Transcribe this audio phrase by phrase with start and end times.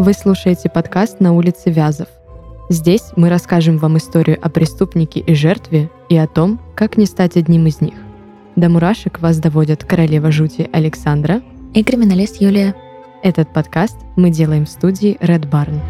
[0.00, 2.06] Вы слушаете подкаст «На улице Вязов».
[2.68, 7.36] Здесь мы расскажем вам историю о преступнике и жертве и о том, как не стать
[7.36, 7.94] одним из них.
[8.54, 11.42] До мурашек вас доводят королева жути Александра
[11.74, 12.76] и криминалист Юлия.
[13.24, 15.80] Этот подкаст мы делаем в студии Red Barn.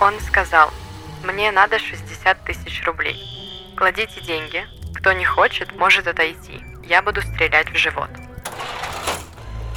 [0.00, 0.70] Он сказал,
[1.28, 3.22] мне надо 60 тысяч рублей.
[3.76, 4.66] Кладите деньги.
[4.94, 6.64] Кто не хочет, может отойти.
[6.82, 8.08] Я буду стрелять в живот.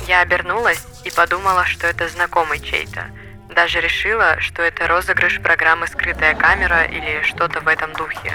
[0.08, 3.12] Я обернулась и подумала, что это знакомый чей-то.
[3.54, 8.34] Даже решила, что это розыгрыш программы «Скрытая камера» или что-то в этом духе.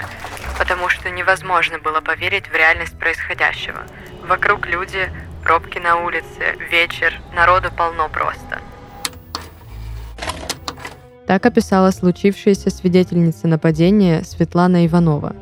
[0.59, 3.81] Потому что невозможно было поверить в реальность происходящего.
[4.21, 5.11] Вокруг люди,
[5.43, 8.61] пробки на улице, вечер, народу полно просто.
[11.27, 15.35] Так описала случившаяся свидетельница нападения Светлана Иванова.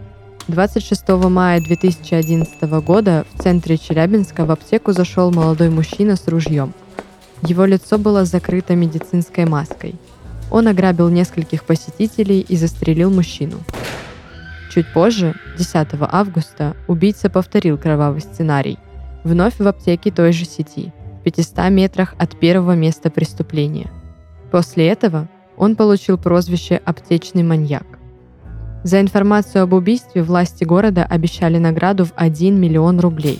[0.47, 6.73] 26 мая 2011 года в центре Челябинска в аптеку зашел молодой мужчина с ружьем.
[7.43, 9.93] Его лицо было закрыто медицинской маской.
[10.49, 13.57] Он ограбил нескольких посетителей и застрелил мужчину.
[14.71, 18.79] Чуть позже, 10 августа, убийца повторил кровавый сценарий.
[19.23, 23.91] Вновь в аптеке той же сети, в 500 метрах от первого места преступления.
[24.51, 27.85] После этого он получил прозвище «аптечный маньяк».
[28.83, 33.39] За информацию об убийстве власти города обещали награду в 1 миллион рублей.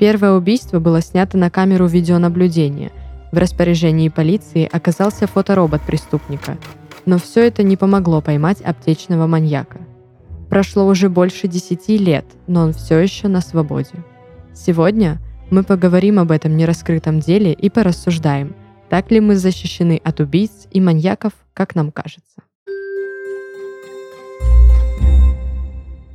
[0.00, 2.90] Первое убийство было снято на камеру видеонаблюдения.
[3.30, 6.58] В распоряжении полиции оказался фоторобот преступника.
[7.04, 9.78] Но все это не помогло поймать аптечного маньяка.
[10.50, 14.04] Прошло уже больше 10 лет, но он все еще на свободе.
[14.52, 15.18] Сегодня
[15.50, 18.56] мы поговорим об этом нераскрытом деле и порассуждаем–
[18.88, 22.42] так ли мы защищены от убийц и маньяков, как нам кажется?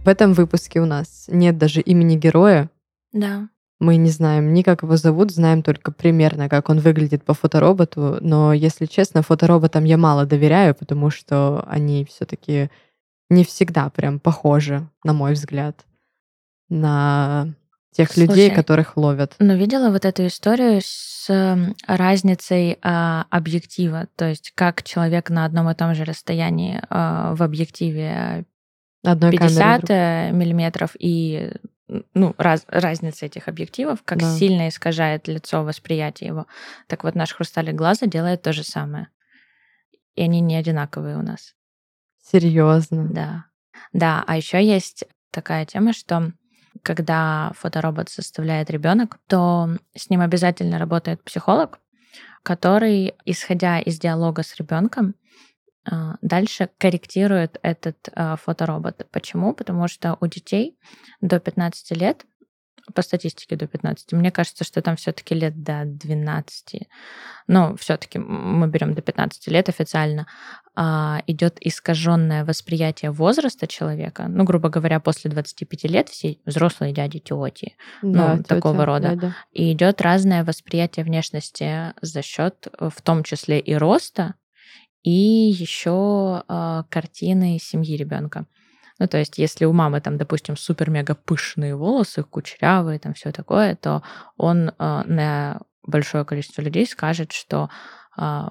[0.03, 2.69] В этом выпуске у нас нет даже имени героя.
[3.13, 3.49] Да.
[3.79, 8.17] Мы не знаем ни как его зовут, знаем только примерно, как он выглядит по фотороботу.
[8.21, 12.69] Но, если честно, фотороботам я мало доверяю, потому что они все-таки
[13.29, 15.85] не всегда прям похожи, на мой взгляд,
[16.69, 17.53] на
[17.91, 19.35] тех Слушай, людей, которых ловят.
[19.39, 21.27] Ну, видела вот эту историю с
[21.87, 27.43] разницей а, объектива, то есть как человек на одном и том же расстоянии а, в
[27.43, 28.45] объективе
[29.03, 30.37] Одной 50 камеры.
[30.37, 31.51] миллиметров и
[32.13, 34.35] ну, раз, разница этих объективов, как да.
[34.35, 36.47] сильно искажает лицо, восприятие его.
[36.87, 39.09] Так вот, наш хрусталик глаза делает то же самое.
[40.15, 41.55] И они не одинаковые у нас.
[42.23, 43.09] Серьезно?
[43.09, 43.45] Да.
[43.91, 46.31] Да, а еще есть такая тема, что
[46.83, 51.79] когда фоторобот составляет ребенок, то с ним обязательно работает психолог,
[52.43, 55.15] который, исходя из диалога с ребенком,
[55.83, 59.07] а, дальше корректирует этот а, фоторобот.
[59.11, 59.53] Почему?
[59.53, 60.77] Потому что у детей
[61.21, 62.25] до 15 лет
[62.93, 64.13] по статистике до 15.
[64.13, 66.87] Мне кажется, что там все-таки лет до 12.
[67.47, 70.27] Но все-таки мы берем до 15 лет официально.
[70.73, 74.27] А, идет искаженное восприятие возраста человека.
[74.29, 79.09] Ну, грубо говоря, после 25 лет все взрослые дяди, тети, да, ну, тетя, такого рода.
[79.09, 79.35] Да, да.
[79.51, 84.35] И идет разное восприятие внешности за счет, в том числе и роста,
[85.03, 88.45] и еще э, картины семьи ребенка.
[89.01, 93.75] Ну, то есть, если у мамы там, допустим, супер-мега пышные волосы, кучерявые, там все такое,
[93.75, 94.03] то
[94.37, 97.71] он э, на большое количество людей скажет, что
[98.15, 98.41] э,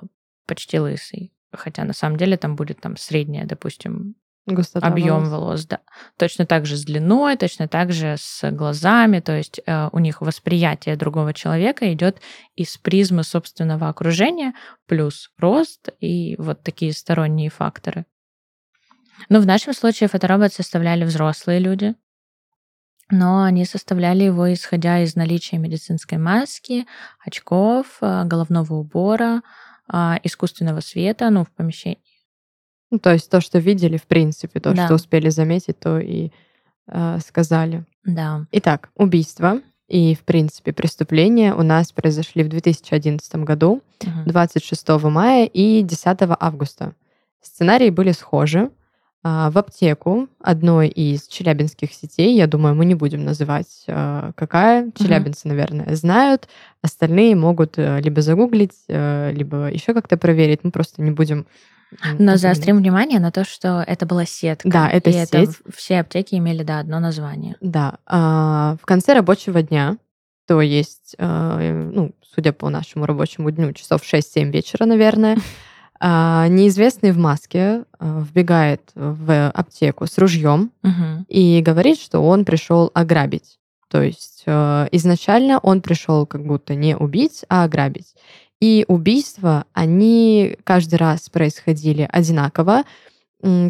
[0.49, 1.33] почти лысый.
[1.53, 5.31] Хотя на самом деле там будет там средняя, допустим, Густота объем волос.
[5.31, 5.79] волос, да.
[6.19, 10.21] Точно так же с длиной, точно так же с глазами, то есть э, у них
[10.21, 12.21] восприятие другого человека идет
[12.57, 14.55] из призмы собственного окружения
[14.87, 18.05] плюс рост и вот такие сторонние факторы.
[19.29, 21.95] Но в нашем случае фоторобот составляли взрослые люди,
[23.11, 26.87] но они составляли его исходя из наличия медицинской маски,
[27.25, 29.43] очков, э, головного убора,
[29.89, 31.99] а, искусственного света, ну, в помещении.
[32.91, 34.85] Ну, то есть то, что видели, в принципе, то, да.
[34.85, 36.31] что успели заметить, то и
[36.87, 37.85] э, сказали.
[38.05, 38.47] Да.
[38.53, 44.11] Итак, убийство и, в принципе, преступления у нас произошли в 2011 году, угу.
[44.27, 46.95] 26 мая и 10 августа.
[47.43, 48.71] Сценарии были схожи.
[49.23, 54.91] А, в аптеку одной из челябинских сетей, я думаю, мы не будем называть а, какая,
[54.99, 55.51] челябинцы, угу.
[55.51, 56.49] наверное, знают,
[56.81, 61.47] остальные могут э, либо загуглить, э, либо еще как-то проверить, мы просто не будем
[62.21, 64.71] но заострим внимание на то, что это была сетка.
[64.71, 65.35] Да, это и сеть.
[65.35, 67.57] Это все аптеки имели, да, одно название.
[67.61, 67.99] Да.
[68.07, 69.99] А, в конце рабочего дня,
[70.47, 75.37] то есть, ну, судя по нашему рабочему дню, часов 6-7 вечера, наверное,
[76.49, 81.27] неизвестный в маске а, вбегает в аптеку с ружьем Мгм.
[81.29, 83.59] и говорит, что он пришел ограбить.
[83.91, 88.15] То есть э, изначально он пришел как будто не убить, а ограбить.
[88.61, 92.85] И убийства, они каждый раз происходили одинаково.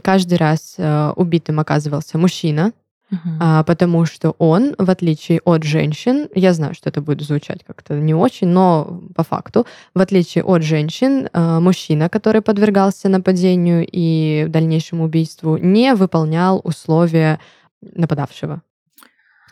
[0.02, 2.72] Каждый раз э, убитым оказывался мужчина,
[3.10, 3.38] Мгм.
[3.40, 7.94] а, потому что он, в отличие от женщин, я знаю, что это будет звучать как-то
[7.94, 14.46] не очень, но по факту, в отличие от женщин, э, мужчина, который подвергался нападению и
[14.48, 17.40] дальнейшему убийству, не выполнял условия
[17.82, 18.62] нападавшего.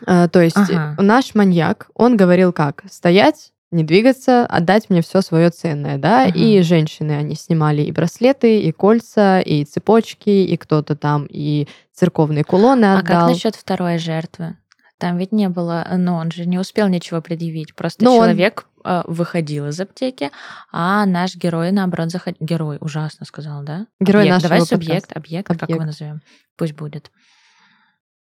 [0.07, 0.95] Э, То есть Ага.
[0.97, 2.83] наш маньяк, он говорил как?
[2.89, 6.33] Стоять, не двигаться, отдать мне все свое ценное, да, Мгм.
[6.37, 12.43] и женщины, они снимали и браслеты, и кольца, и цепочки, и кто-то там, и церковные
[12.43, 13.29] кулоны А как отдал.
[13.29, 14.57] насчет второй жертвы?
[14.97, 17.73] Там ведь не было, ну он же не успел ничего предъявить.
[17.75, 20.31] Просто он- человек э, выходил из аптеки,
[20.71, 22.37] а наш герой, наоборот, заходил.
[22.45, 23.85] Герой, ужасно сказал, да?
[23.99, 24.35] Герой Объект.
[24.43, 24.75] нашего Давай подкаста.
[24.85, 25.85] субъект, объект, как его Объект.
[25.85, 26.21] назовем?
[26.57, 27.11] Пусть будет.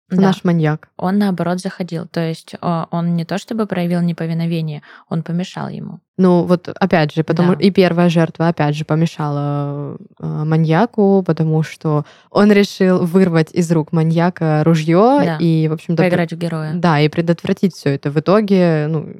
[0.10, 0.22] Да.
[0.22, 0.90] Наш маньяк.
[0.98, 2.06] Он наоборот заходил.
[2.06, 6.00] То есть э, он не то чтобы проявил неповиновение, он помешал ему.
[6.18, 7.60] Ну, вот опять же, потому Да.
[7.62, 13.92] и первая жертва опять же помешала э, маньяку, потому что он решил вырвать из рук
[13.94, 15.38] маньяка ружье Да.
[15.40, 16.74] и, в общем-то, Поиграть в героя.
[16.75, 18.12] да, и предотвратить все это.
[18.12, 19.16] В итоге, ну,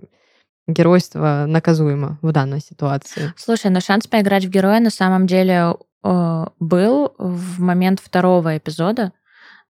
[0.68, 3.34] геройство наказуемо в данной ситуации.
[3.38, 9.12] Слушай, но шанс поиграть в героя на самом деле э, был в момент второго эпизода,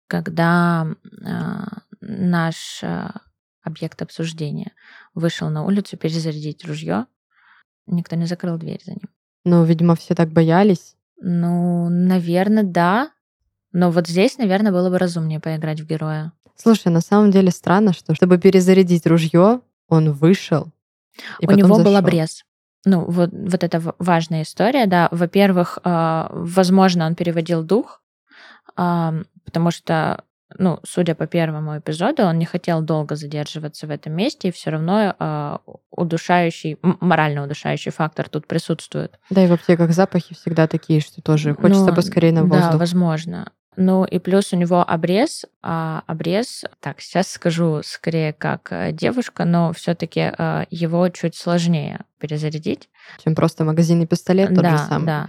[0.06, 1.64] когда э,
[2.00, 3.08] наш э,
[3.62, 4.72] объект обсуждения
[5.14, 7.06] вышел на улицу перезарядить ружье.
[7.86, 9.10] Никто не закрыл дверь за ним.
[9.44, 10.96] Но, видимо, все так боялись.
[11.20, 13.10] Ну, наверное, да.
[13.72, 16.32] Но вот здесь, наверное, было бы разумнее поиграть в героя.
[16.56, 20.70] Слушай, на самом деле странно, что чтобы перезарядить ружье, он вышел.
[21.40, 21.96] У него был зашел.
[21.96, 22.44] обрез.
[22.86, 25.08] Ну, вот, вот это важная история, да.
[25.10, 28.02] Во-первых, э, возможно, он переводил дух,
[28.76, 29.14] а,
[29.44, 30.22] потому что,
[30.58, 34.70] ну, судя по первому эпизоду, он не хотел долго задерживаться в этом месте, и все
[34.70, 35.58] равно э,
[35.90, 39.18] удушающий, морально удушающий фактор тут присутствует.
[39.30, 42.80] Да, и в аптеках запахи всегда такие, что тоже хочется Ну, поскорее на Да, воздух.
[42.80, 43.50] возможно.
[43.76, 49.44] Ну и плюс у него обрез, а обрез, так, сейчас скажу скорее как э, девушка,
[49.44, 50.20] но все-таки
[50.70, 52.88] его чуть сложнее перезарядить.
[53.24, 55.06] чем просто магазинный пистолет тот да, же самый.
[55.06, 55.28] да.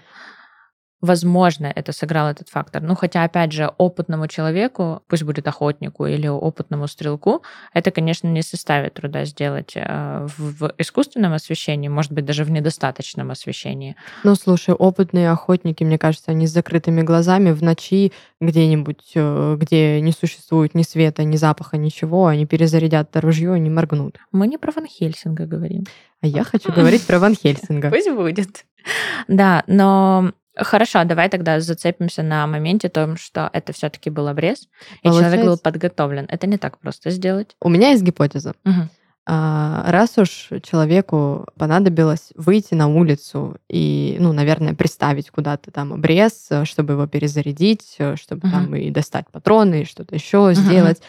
[1.05, 2.81] Возможно, это сыграл этот фактор.
[2.81, 7.43] Ну, хотя, опять же, опытному человеку, пусть будет охотнику или опытному стрелку,
[7.73, 13.29] это, конечно, не составит труда сделать э, в, искусственном освещении, может быть, даже в недостаточном
[13.29, 13.95] освещении.
[14.23, 18.11] Ну, слушай, опытные охотники, мне кажется, они с закрытыми глазами в ночи
[18.41, 23.69] где-нибудь, э, где не существует ни света, ни запаха, ничего, они перезарядят ружье и не
[23.69, 24.17] моргнут.
[24.31, 25.83] Мы не про Ван Хельсинга говорим.
[26.21, 27.91] А я хочу говорить про Ван Хельсинга.
[27.91, 28.65] Пусть будет.
[29.27, 34.67] Да, но хорошо, давай тогда зацепимся на моменте том, что это все-таки был обрез,
[35.03, 36.25] и человек был Получается- подготовлен.
[36.29, 37.55] Это не так просто сделать.
[37.61, 38.53] У меня есть гипотеза.
[38.63, 38.89] Мгм.
[39.27, 46.47] А, Раз уж человеку понадобилось выйти на улицу и, ну, наверное, приставить куда-то там обрез,
[46.51, 48.51] э, чтобы его перезарядить, э, чтобы Мгм.
[48.51, 50.53] там и достать патроны, и что-то еще Мгм.
[50.55, 51.01] сделать,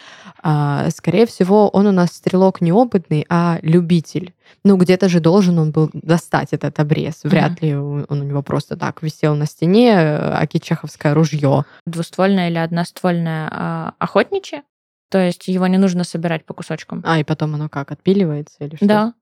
[0.43, 4.33] а, скорее всего, он у нас стрелок не опытный, а любитель.
[4.65, 7.21] Ну, где-то же должен он был достать этот обрез.
[7.25, 11.65] Вряд ли он он у него просто так висел на стене, э, аки чеховское ружье.
[11.87, 14.63] Двуствольное или одноствольное а, охотничье,
[15.09, 17.03] то есть его не нужно собирать по кусочкам.
[17.05, 18.87] А, и потом оно как, отпиливается или что?
[18.87, 19.15] Да.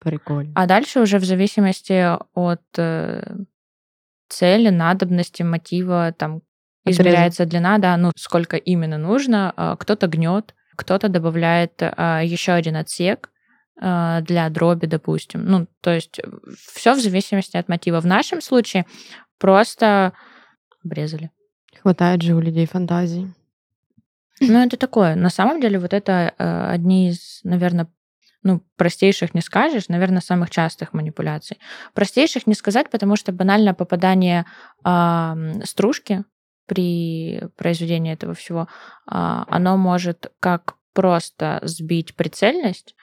[0.00, 0.52] Прикольно.
[0.56, 3.36] А дальше уже в зависимости от э,
[4.28, 6.42] цели, надобности, мотива, там
[6.84, 9.52] измеряется длина, да, ну сколько именно нужно.
[9.56, 13.30] А, Кто-то гнет, кто-то добавляет еще один отсек
[13.80, 15.44] а, для дроби, допустим.
[15.44, 16.20] Ну, то есть
[16.56, 18.00] все в зависимости от мотива.
[18.00, 18.86] В нашем случае
[19.38, 20.12] просто
[20.84, 21.30] обрезали.
[21.80, 23.32] Хватает же у людей фантазии.
[24.48, 25.14] Ну, это такое.
[25.14, 27.88] На самом деле, вот это э, одни из, наверное,
[28.42, 31.58] ну, простейших не скажешь, наверное, самых частых манипуляций.
[31.94, 34.46] Простейших не сказать, потому что банальное попадание
[34.84, 36.24] м, стружки
[36.66, 38.68] при произведении этого всего,
[39.06, 42.94] а, оно может как просто сбить прицельность,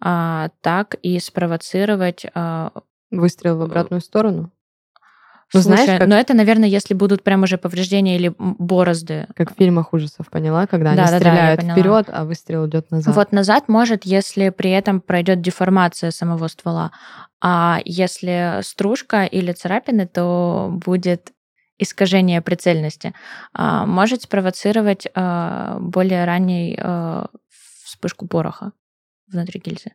[0.00, 2.72] а, так и спровоцировать а,
[3.10, 4.52] Выстрел в обратную сторону.
[5.54, 9.26] Ну, Слушай, знаешь, как- но это, наверное, если будут прям уже повреждения или борозды.
[9.34, 10.66] Как в фильмах ужасов, поняла?
[10.66, 11.74] Когда они Да-да-да, я стреляют поняла.
[11.76, 13.14] вперед, а выстрел идет назад.
[13.14, 16.90] Вот назад может, если при этом пройдет деформация самого ствола.
[17.40, 21.32] А если стружка или царапины, то будет
[21.78, 23.14] искажение прицельности.
[23.54, 27.28] А, Может спровоцировать а, более ранней а,
[27.84, 28.72] вспышку пороха
[29.28, 29.92] внутри гильзы.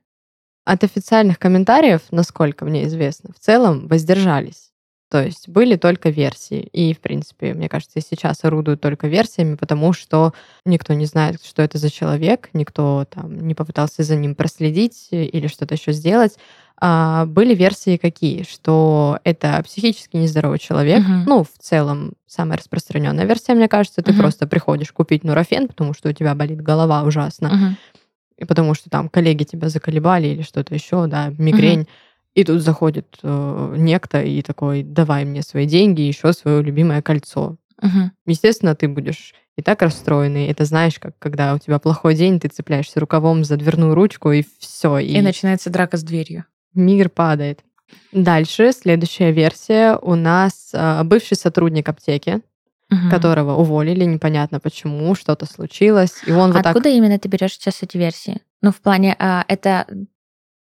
[0.65, 4.72] От официальных комментариев, насколько мне известно, в целом воздержались.
[5.13, 6.61] То есть были только версии.
[6.73, 10.33] И, в принципе, мне кажется, сейчас орудуют только версиями, потому что
[10.65, 15.45] никто не знает, что это за человек, никто там не попытался за ним проследить или
[15.45, 16.39] что-то еще сделать.
[16.81, 18.41] А были версии какие?
[18.41, 21.03] Что это психически нездоровый человек.
[21.03, 21.25] Мгм.
[21.27, 24.19] Ну, в целом, самая распространенная версия, мне кажется, ты Мгм.
[24.19, 27.77] просто приходишь купить нурофен, потому что у тебя болит голова ужасно, Мгм.
[28.39, 31.87] и потому что там коллеги тебя заколебали или что-то еще, да, мигрень.
[32.35, 37.01] И тут заходит э, некто и такой, давай мне свои деньги и еще свое любимое
[37.01, 37.57] кольцо.
[37.81, 38.11] Мгм.
[38.25, 40.47] Естественно, ты будешь и так расстроенный.
[40.47, 44.43] Это знаешь, как когда у тебя плохой день, ты цепляешься рукавом за дверную ручку, и
[44.59, 44.97] все.
[44.97, 46.45] И начинается драка с дверью.
[46.73, 47.59] мир падает.
[48.11, 49.97] Дальше, следующая версия.
[50.01, 52.41] У нас э, бывший сотрудник аптеки,
[52.89, 53.09] Мгм.
[53.11, 56.21] которого уволили, непонятно почему, что-то случилось.
[56.27, 58.41] И он вот Откуда именно ты берешь сейчас эти версии?
[58.61, 59.85] Ну, в плане, а, это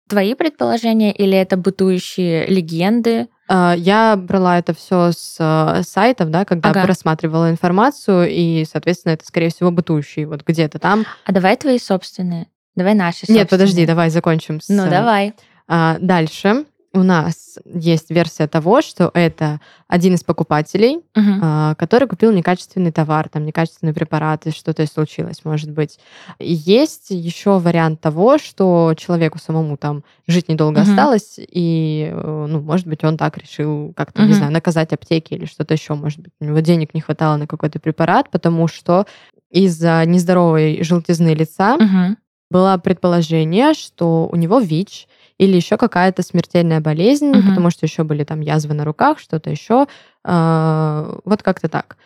[0.09, 3.29] твои предположения или это бытующие легенды?
[3.49, 6.85] А, Я брала это все с э, сайтов, да, когда Ага.
[6.85, 11.05] просматривала информацию, и, соответственно, это, скорее всего, бытующие вот где-то там.
[11.25, 12.47] А давай твои собственные.
[12.77, 13.41] Давай наши собственные.
[13.41, 14.69] Нет, подожди, давай закончим с...
[14.69, 15.35] Ну, э, давай.
[15.69, 21.01] а, Дальше у нас есть версия того, что это один из покупателей,
[21.41, 25.99] а, который купил некачественный товар, там некачественные препараты, что-то случилось, может быть.
[26.39, 30.91] Есть еще вариант того, что человеку самому там жить недолго Мгм.
[30.91, 34.35] осталось, и, э, ну, может быть, он так решил как-то, не Мгм.
[34.37, 37.81] знаю, наказать аптеки или что-то еще, может быть, у него денег не хватало на какой-то
[37.81, 39.07] препарат, потому что
[39.51, 42.17] из-за нездоровой желтизны лица Мгм.
[42.51, 45.09] было предположение, что у него ВИЧ
[45.43, 47.49] или еще какая-то смертельная болезнь, Мгм.
[47.49, 49.87] потому что еще были там язвы на руках, что-то еще.
[50.25, 51.97] А, Вот как-то так.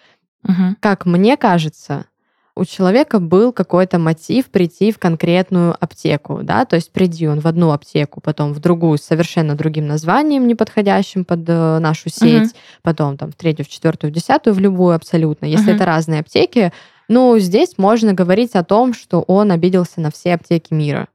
[0.42, 0.76] Мгм.
[0.80, 2.06] Как мне кажется,
[2.54, 7.46] у человека был какой-то мотив прийти в конкретную аптеку, да, то есть приди он в
[7.46, 12.60] одну аптеку, потом в другую с совершенно другим названием, неподходящим под э, нашу сеть, Мгм.
[12.82, 15.44] потом там в третью, в четвертую, в десятую, в любую абсолютно.
[15.46, 15.74] Если Мгм.
[15.76, 16.72] это разные аптеки,
[17.08, 21.08] ну, здесь можно говорить о том, что он обиделся на все аптеки мира.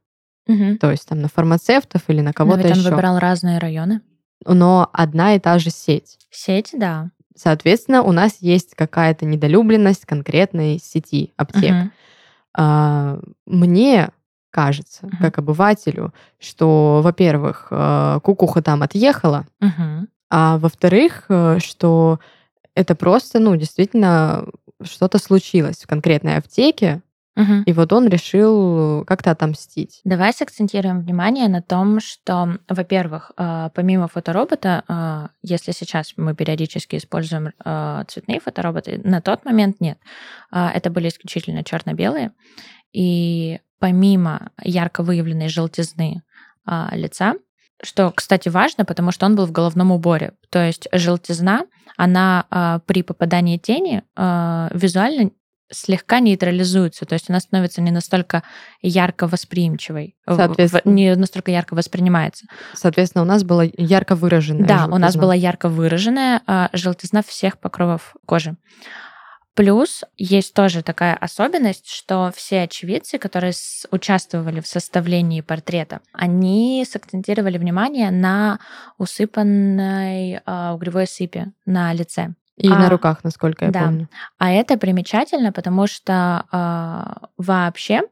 [0.54, 0.78] Мгм.
[0.78, 2.90] То есть там на фармацевтов или на Но кого-то ведь он еще.
[2.90, 4.00] выбирал разные районы.
[4.46, 6.18] Но одна и та же сеть.
[6.30, 7.10] Сеть, да.
[7.36, 11.70] Соответственно, у нас есть какая-то недолюбленность конкретной сети аптек.
[11.72, 11.92] Мгм.
[12.54, 14.10] А, Мне
[14.50, 15.16] кажется, Мгм.
[15.18, 20.08] как обывателю, что, во-первых, э, кукуха там отъехала, Мгм.
[20.30, 22.20] а во-вторых, э, что
[22.74, 24.44] это просто, ну, действительно
[24.82, 27.00] что-то случилось в конкретной аптеке,
[27.34, 27.62] Мгм.
[27.62, 30.00] и вот он решил как-то отомстить.
[30.04, 36.96] Давай сакцентируем внимание на том, что, во-первых, э, помимо фоторобота, э, если сейчас мы периодически
[36.96, 39.98] используем э, цветные фотороботы, на тот момент нет.
[40.50, 42.32] Это были исключительно черно-белые.
[42.92, 46.22] И помимо ярко выявленной желтизны
[46.92, 47.34] лица,
[47.82, 50.34] что, кстати, важно, потому что он был в головном уборе.
[50.50, 51.64] То есть желтизна,
[51.96, 55.30] она при попадании тени визуально
[55.70, 58.42] слегка нейтрализуется, то есть она становится не настолько
[58.82, 60.92] ярко восприимчивой, Соответственно.
[60.92, 62.46] не настолько ярко воспринимается.
[62.74, 65.20] Соответственно, у нас была ярко выраженная Да, у нас желтизна.
[65.22, 68.56] была ярко выраженная а, желтизна всех покровов кожи.
[69.54, 73.52] Плюс есть тоже такая особенность, что все очевидцы, которые
[73.90, 78.60] участвовали в составлении портрета, они сакцентировали внимание на
[78.96, 82.34] усыпанной а, углевой сыпи на лице.
[82.56, 83.84] И А, на руках, насколько я да.
[83.84, 84.08] помню.
[84.38, 88.02] А это примечательно, потому что а, вообще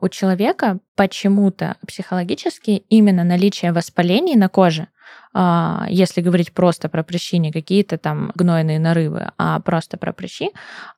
[0.00, 4.88] у человека почему-то психологически именно наличие воспалений на коже,
[5.34, 10.50] а, если говорить просто про прыщи, не какие-то там гнойные нарывы, а просто про прыщи,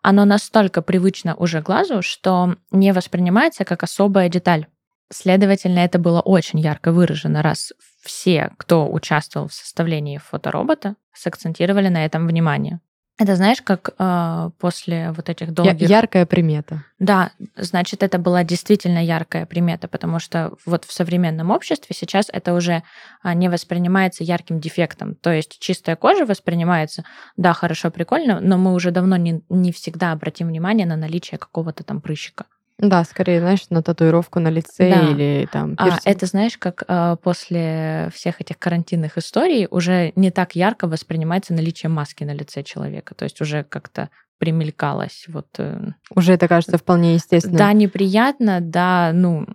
[0.02, 4.66] оно настолько привычно уже глазу, что не воспринимается как особая деталь.
[5.12, 12.04] Следовательно, это было очень ярко выражено, раз все, кто участвовал в составлении фоторобота, сакцентировали на
[12.04, 12.80] этом внимание.
[13.16, 15.88] Это знаешь, как э, после вот этих Я- долгих...
[15.88, 16.82] яркая примета.
[16.98, 22.54] Да, значит, это была действительно яркая примета, потому что вот в современном обществе сейчас это
[22.54, 22.82] уже
[23.22, 25.14] а, не воспринимается ярким дефектом.
[25.14, 27.04] То есть чистая кожа воспринимается,
[27.36, 31.84] да, хорошо, прикольно, но мы уже давно не, не всегда обратим внимание на наличие какого-то
[31.84, 32.46] там прыщика.
[32.78, 35.10] Да, скорее, знаешь, на татуировку на лице Да.
[35.10, 36.02] или там А пирсинг.
[36.06, 41.88] это, знаешь, как а, после всех этих карантинных историй уже не так ярко воспринимается наличие
[41.88, 43.14] маски на лице человека.
[43.14, 45.26] То есть уже как-то примелькалось.
[45.28, 47.58] Вот, э, Уже это кажется вполне естественно.
[47.58, 49.46] да, неприятно, да, ну,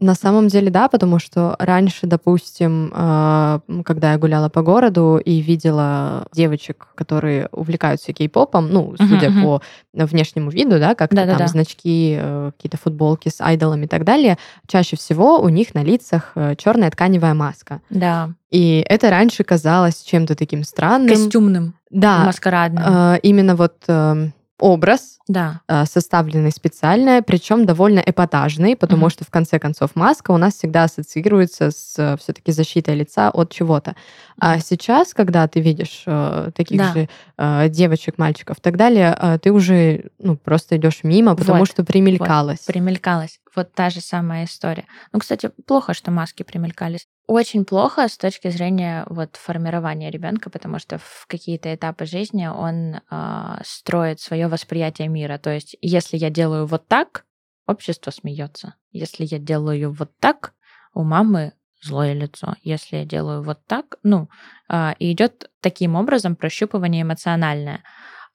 [0.00, 5.40] На самом деле, да, потому что раньше, допустим, э, когда я гуляла по городу и
[5.40, 9.42] видела девочек, которые увлекаются кей-попом, ну, судя мгм.
[9.42, 9.62] по
[9.92, 14.96] внешнему виду, да, как-то там значки, э, какие-то футболки с айдолами и так далее, чаще
[14.96, 17.80] всего у них на лицах черная тканевая маска.
[17.90, 18.30] да.
[18.52, 21.08] И это раньше казалось чем-то таким странным.
[21.08, 22.84] Костюмным, Да, маскарадным.
[22.86, 24.28] э, именно вот э,
[24.58, 25.62] образ да.
[25.68, 29.10] э, составленный специально, причем довольно эпатажный, потому Мгм.
[29.10, 33.96] что в конце концов маска у нас всегда ассоциируется с все-таки защитой лица от чего-то.
[34.38, 36.92] А сейчас, когда ты видишь э, таких Да.
[36.92, 41.60] же э, девочек, мальчиков и так далее, э, ты уже ну, просто идешь мимо, потому
[41.60, 42.60] Вот, что примелькалась.
[42.60, 43.38] примелькалась.
[43.54, 44.86] Вот та же самая история.
[45.12, 47.06] Ну, кстати, плохо, что маски примелькались.
[47.26, 53.00] Очень плохо с точки зрения вот формирования ребенка, потому что в какие-то этапы жизни он
[53.10, 55.38] а, строит свое восприятие мира.
[55.38, 57.24] То есть, если я делаю вот так,
[57.66, 58.74] общество смеется.
[58.90, 60.54] Если я делаю вот так,
[60.94, 62.54] у мамы злое лицо.
[62.62, 64.28] Если я делаю вот так, ну,
[64.68, 67.82] а, и идет таким образом прощупывание эмоциональное.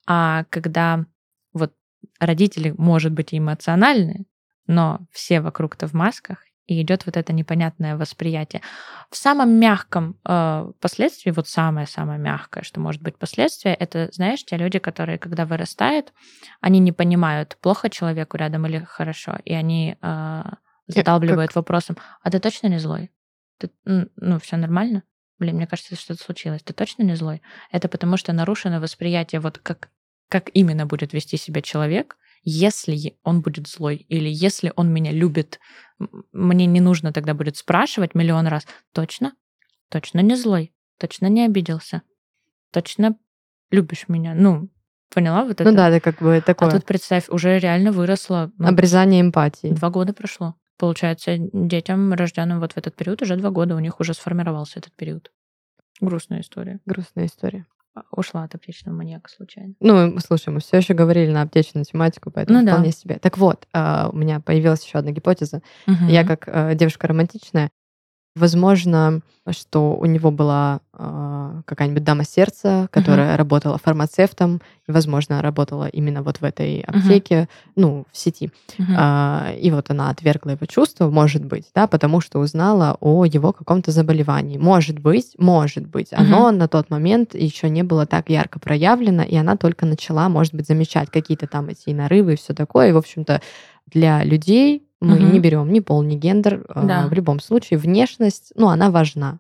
[0.06, 1.06] А когда
[1.54, 1.74] вот
[2.20, 4.26] родители, может быть, эмоциональны,
[4.68, 8.62] но все вокруг-то в масках, и идет вот это непонятное восприятие.
[9.10, 14.58] В самом мягком э, последствии, вот самое-самое мягкое, что может быть последствие, это, знаешь, те
[14.58, 16.14] люди, которые, когда вырастают,
[16.60, 20.44] они не понимают, плохо человеку рядом или хорошо, и они э,
[20.88, 23.12] задалбливают вопросом, а ты точно не злой?
[23.60, 25.04] Ты, ну, все нормально?
[25.40, 26.64] Блин, мне кажется, что-то случилось.
[26.64, 27.42] Ты точно не злой?
[27.72, 29.90] Это потому что нарушено восприятие, вот как,
[30.30, 32.18] как именно будет вести себя человек,
[32.50, 35.60] если он будет злой, или если он меня любит,
[36.32, 39.34] мне не нужно тогда будет спрашивать миллион раз, точно?
[39.90, 40.74] Точно не злой?
[40.98, 42.04] Точно не обиделся?
[42.72, 43.18] Точно
[43.70, 44.34] любишь меня?
[44.34, 44.70] Ну,
[45.14, 45.70] поняла вот это?
[45.70, 48.50] Ну да, это как бы такое А тут, представь, уже реально выросло.
[48.58, 49.68] ну, обрезание эмпатии.
[49.68, 50.56] Два года прошло.
[50.78, 54.94] Получается, детям, рожденным вот в этот период, уже два года у них уже сформировался этот
[54.96, 55.34] период.
[56.00, 56.80] Грустная история.
[56.86, 57.66] Грустная история.
[57.98, 59.74] А, Ушла от аптечного маньяка случайно.
[59.80, 62.74] Ну, слушай, мы все еще говорили на аптечную тематику, поэтому Ну да.
[62.74, 63.18] вполне себе.
[63.20, 65.62] Так вот, а, у меня появилась еще одна гипотеза.
[66.08, 67.70] Я как э, девушка романтичная,
[68.38, 75.88] возможно, что у него была э, какая-нибудь дама сердца, которая работала фармацевтом, и, возможно, работала
[75.88, 78.52] именно вот в этой аптеке, ну, в сети.
[78.78, 78.96] Мгм.
[78.98, 83.54] А, и вот она отвергла его чувства, может быть, да, потому что узнала о его
[83.54, 84.58] каком-то заболевании.
[84.58, 86.10] Может быть, может быть.
[86.12, 90.54] Оно на тот момент еще не было так ярко проявлено, и она только начала, может
[90.54, 92.90] быть, замечать какие-то там эти нарывы и все такое.
[92.90, 93.42] И, в общем-то,
[93.88, 95.34] для людей мы Мгм.
[95.34, 96.66] не берем ни пол, ни гендер.
[96.70, 97.08] а, Да.
[97.08, 99.40] В любом случае, внешность, ну, она важна.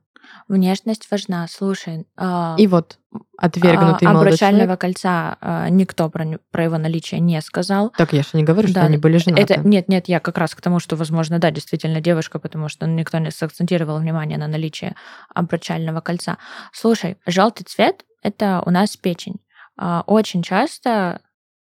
[0.49, 1.47] Внешность важна.
[1.49, 2.99] Слушай, а, И вот
[3.37, 4.79] отвергнутый а, молодой обручального человек...
[4.81, 7.91] кольца а, никто про, про его наличие не сказал.
[7.97, 9.41] Так, я же не говорю, что Да, они были женаты.
[9.55, 12.85] Это нет, нет, я как раз к тому, что, возможно, да, действительно девушка, потому что
[12.87, 14.95] никто не сакцентировал внимание на наличие
[15.33, 16.37] обручального кольца.
[16.73, 19.35] Слушай, желтый цвет это у нас печень.
[19.77, 21.21] А, Очень часто,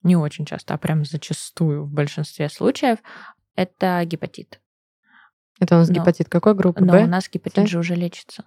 [0.04, 3.00] не очень часто, а прям зачастую в большинстве случаев,
[3.60, 4.60] это гепатит.
[5.60, 6.84] Это у нас Но- гепатит какой группы?
[6.84, 7.04] Но Б?
[7.04, 7.70] у нас гепатит С?
[7.70, 8.46] же уже лечится.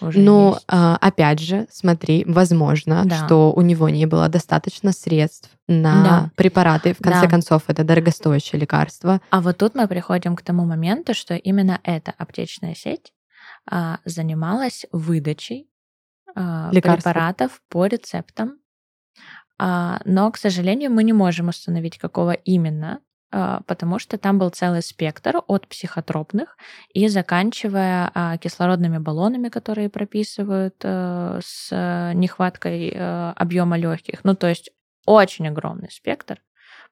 [0.00, 0.64] Уже Ну, есть.
[0.68, 3.26] а, опять же, смотри, возможно, Да.
[3.26, 6.30] что у него не было достаточно средств на Да.
[6.36, 6.94] препараты.
[6.94, 7.28] В конце Да.
[7.28, 9.20] концов, это дорогостоящее лекарство.
[9.30, 13.12] А вот тут мы приходим к тому моменту, что именно эта аптечная сеть
[13.70, 15.68] а, занималась выдачей
[16.34, 18.58] а, препаратов по рецептам.
[19.58, 23.00] А, но, к сожалению, мы не можем установить, какого именно,
[23.66, 26.56] потому что там был целый спектр от психотропных
[26.92, 34.24] и заканчивая а, кислородными баллонами, которые прописывают э, с э, нехваткой э, объема легких.
[34.24, 34.70] Ну, то есть
[35.06, 36.42] очень огромный спектр,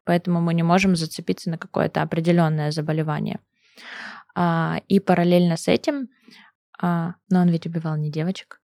[0.04, 3.40] поэтому мы не можем зацепиться на какое-то определенное заболевание.
[4.34, 6.08] А, и параллельно с этим,
[6.80, 8.60] а, но он ведь убивал не девочек,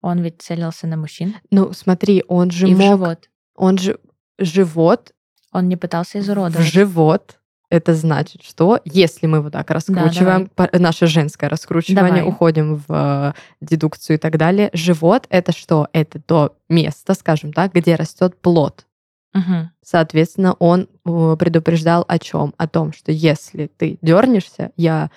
[0.00, 2.98] он ведь целился на мужчин Ну, смотри, он же и мог...
[2.98, 3.30] живот.
[3.54, 3.98] Он же
[4.38, 5.12] живот
[5.52, 6.66] Он не пытался в изуродовать.
[6.66, 7.38] живот.
[7.70, 12.22] Это значит, что если мы вот так раскручиваем по- наше женское раскручивание, Давай.
[12.22, 15.88] уходим в э, дедукцию и так далее, живот это что?
[15.92, 18.86] Это то место, скажем так, где растет плод.
[19.34, 19.70] Мгм.
[19.84, 22.54] Соответственно, он э, предупреждал о чем?
[22.56, 25.10] О том, что если ты дернешься, я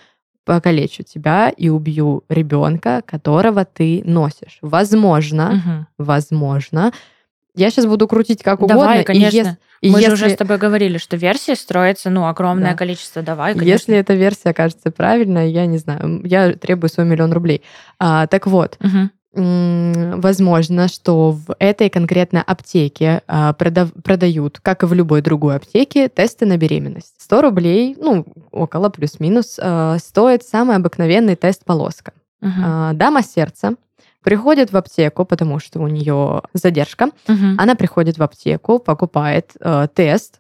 [0.44, 4.58] покалечу тебя и убью ребенка, которого ты носишь.
[4.62, 5.88] Возможно, Мгм.
[5.98, 6.92] возможно.
[7.56, 9.02] Я сейчас буду крутить как Давай, угодно.
[9.02, 9.38] и конечно.
[9.38, 12.78] ес- и Мы же если- уже с тобой говорили, что версии строится, ну, огромное Да.
[12.78, 13.22] количество.
[13.22, 13.70] Давай, конечно.
[13.72, 17.62] Если эта версия окажется правильной, я не знаю, я требую свой миллион рублей.
[18.00, 18.78] А, так вот,
[19.34, 25.56] м, возможно, что в этой конкретной аптеке а, продав- продают, как и в любой другой
[25.56, 27.14] аптеке, тесты на беременность.
[27.18, 32.12] 100 рублей, ну, около плюс-минус, а, стоит самый обыкновенный тест полоска.
[32.44, 33.76] А, Дама сердца
[34.24, 37.10] приходит в аптеку, потому что у нее задержка.
[37.28, 37.56] Мгм.
[37.60, 40.40] Она приходит в аптеку, покупает э, тест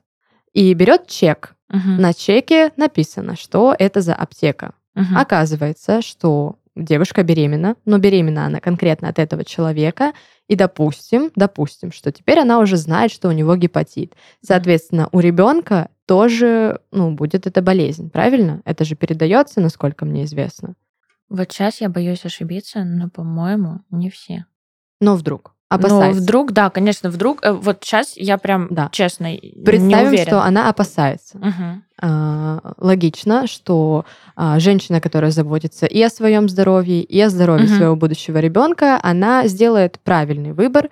[0.54, 1.56] и берет чек.
[1.70, 1.98] Мгм.
[1.98, 4.74] На чеке написано, что это за аптека.
[4.96, 5.18] Мгм.
[5.18, 10.14] Оказывается, что девушка беременна, но беременна она конкретно от этого человека,
[10.48, 14.16] и допустим, допустим, что теперь она уже знает, что у него гепатит.
[14.46, 18.62] Соответственно, у ребенка тоже ну, будет эта болезнь, правильно?
[18.66, 20.76] Это же передается, насколько мне известно.
[21.32, 24.46] Вот сейчас я боюсь ошибиться, но, по-моему, не все.
[25.00, 25.54] Но вдруг.
[25.70, 26.22] Но Опасается.
[26.22, 27.40] вдруг, да, конечно, вдруг.
[27.46, 28.90] э, Вот сейчас я прям, Да.
[28.92, 30.26] честно, не Представим, уверена.
[30.28, 31.38] что она опасается.
[31.38, 31.84] Мгм.
[32.02, 34.04] А, логично, что
[34.36, 37.76] а, женщина, которая заботится и о своем здоровье, и о здоровье Мгм.
[37.78, 40.90] своего будущего ребенка, она сделает правильный выбор.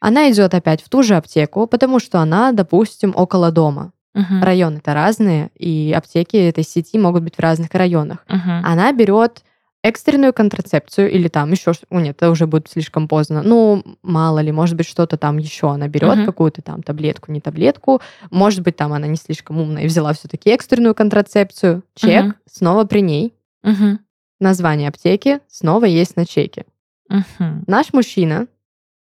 [0.00, 3.92] Она идет опять в ту же аптеку, потому что она, допустим, около дома.
[4.14, 4.42] Мгм.
[4.42, 8.24] Районы-то разные, и аптеки этой сети могут быть в разных районах.
[8.28, 8.62] Мгм.
[8.64, 9.42] Она берет
[9.82, 13.42] экстренную контрацепцию или там еще что нет, это уже будет слишком поздно.
[13.42, 16.26] Ну, мало ли, может быть, что-то там еще она берет, Мгм.
[16.26, 18.00] какую-то там таблетку, не таблетку.
[18.30, 21.82] Может быть, там она не слишком умная и взяла все-таки экстренную контрацепцию.
[21.94, 22.34] Чек Мгм.
[22.50, 23.34] снова при ней.
[23.62, 23.98] Мгм.
[24.40, 26.64] Название аптеки снова есть на чеке.
[27.08, 27.64] Мгм.
[27.66, 28.46] Наш мужчина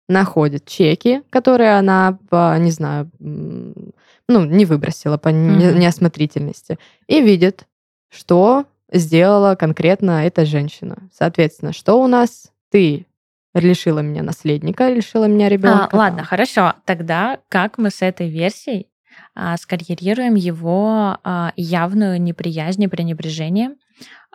[0.08, 5.78] находит чеки, которые она по, не знаю, ну, не выбросила по Мгм.
[5.78, 7.66] неосмотрительности, и видит,
[8.10, 11.08] что сделала конкретно эта женщина.
[11.12, 12.50] Соответственно, что у нас?
[12.70, 13.06] Ты
[13.54, 15.88] лишила меня наследника, лишила меня ребенка.
[15.92, 16.74] А, ладно, хорошо.
[16.84, 18.88] Тогда как мы с этой версией
[19.34, 23.76] а, скоррегируем его а, явную неприязнь и пренебрежение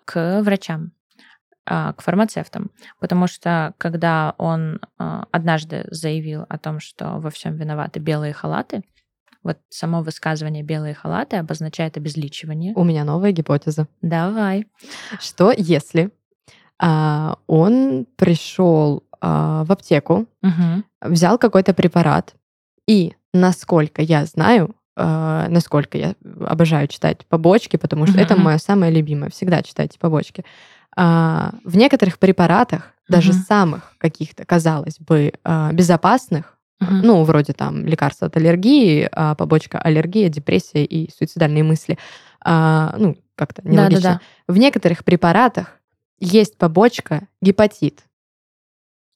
[0.05, 0.91] к врачам,
[1.65, 2.71] а, к фармацевтам?
[2.99, 8.83] Потому что когда он а, однажды заявил о том, что во всем виноваты белые халаты,
[9.43, 12.73] вот само высказывание белые халаты обозначает обезличивание.
[12.75, 13.87] У меня новая гипотеза.
[14.01, 14.67] Давай.
[15.19, 16.11] Что если
[16.81, 20.85] а, он пришел а, в аптеку, Мгм.
[21.01, 22.35] взял какой-то препарат,
[22.87, 28.57] и, насколько я знаю, э, насколько я обожаю читать побочки, потому что Мгм, это мое
[28.57, 30.43] самое любимое, всегда читайте побочки.
[30.97, 33.41] А, в некоторых препаратах, даже Мгм.
[33.41, 37.01] самых каких-то, казалось бы, а, безопасных, Мгм.
[37.01, 41.97] ну, вроде там лекарства от аллергии, а, побочка аллергия, депрессия и суицидальные мысли,
[42.41, 44.01] а, ну, как-то нелогично.
[44.01, 44.53] Да-да-да.
[44.53, 45.77] В некоторых препаратах
[46.19, 48.03] есть побочка гепатит.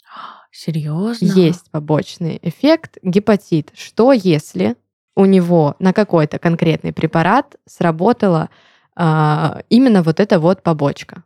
[0.51, 1.25] Серьезно?
[1.25, 3.71] Есть побочный эффект гепатит.
[3.75, 4.75] Что если
[5.15, 8.49] у него на какой-то конкретный препарат сработала
[8.95, 11.23] а, именно вот эта вот побочка?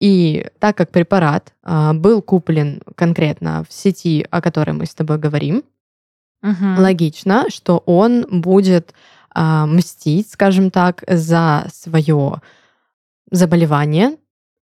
[0.00, 5.18] И так как препарат а, был куплен конкретно в сети, о которой мы с тобой
[5.18, 5.62] говорим,
[6.42, 6.78] Мгм.
[6.78, 8.94] логично, что он будет
[9.34, 12.40] а, мстить, скажем так, за свое
[13.30, 14.16] заболевание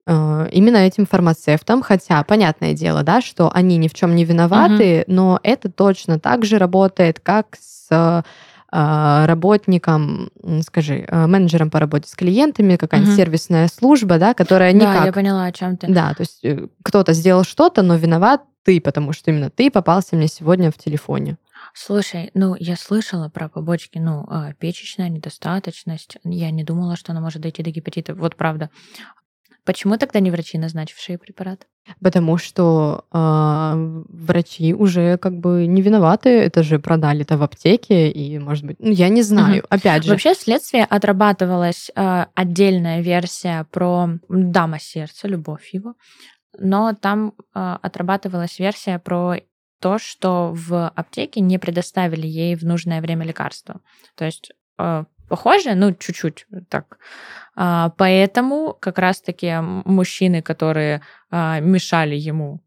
[0.06, 5.04] э, именно этим фармацевтам, хотя понятное дело, да, что они ни в чем не виноваты,
[5.08, 8.24] но это точно так же работает, как с
[8.70, 13.16] работником, м, скажи, э, менеджером по работе с клиентами, какая-нибудь Мгм.
[13.16, 15.86] сервисная служба, да, которая Да, я никак поняла, о чем ты.
[15.88, 20.16] да, то есть э, кто-то сделал что-то, но виноват ты, потому что именно ты попался
[20.16, 21.38] мне сегодня в телефоне.
[21.74, 26.16] Слушай, ну я слышала про побочки, ну а, печечная недостаточность.
[26.24, 28.14] Я не думала, что она может дойти до гепатита.
[28.14, 28.70] Вот правда.
[29.66, 31.66] Почему тогда не врачи, назначившие препарат?
[32.00, 38.08] Потому что а, врачи уже как бы не виноваты, это же продали это в аптеке,
[38.08, 40.10] и, может быть, ну, я не знаю, опять же.
[40.10, 45.94] Вообще в следствии отрабатывалась а, отдельная версия про дама сердца, любовь его,
[46.56, 49.36] но там а, отрабатывалась версия про
[49.80, 53.80] то, что в аптеке не предоставили ей в нужное время лекарства.
[54.14, 54.52] То есть
[55.28, 56.98] похоже, ну чуть-чуть так.
[57.54, 62.62] А, Поэтому как раз-таки мужчины, которые а, мешали ему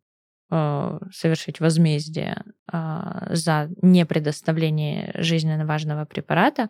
[0.50, 6.69] а, совершить возмездие а, за непредоставление жизненно важного препарата,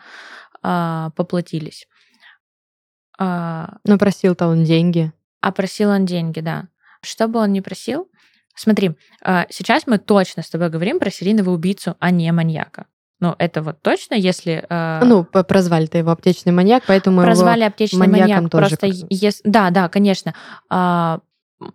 [0.62, 1.88] поплатились.
[3.18, 5.14] Но просил-то он деньги.
[5.40, 6.68] а просил он деньги, да.
[7.02, 8.12] Что бы он ни просил,
[8.56, 8.98] смотри,
[9.50, 12.88] сейчас мы точно с тобой говорим про серийного убийцу, а не маньяка.
[13.20, 14.66] Ну, это вот точно, если...
[14.70, 17.68] а, Ну, прозвали-то его аптечный маньяк, поэтому прозвали его...
[17.68, 18.52] аптечный маньяком маньяк.
[18.52, 20.34] тоже Просто ес- да, да, конечно.
[20.70, 21.20] А,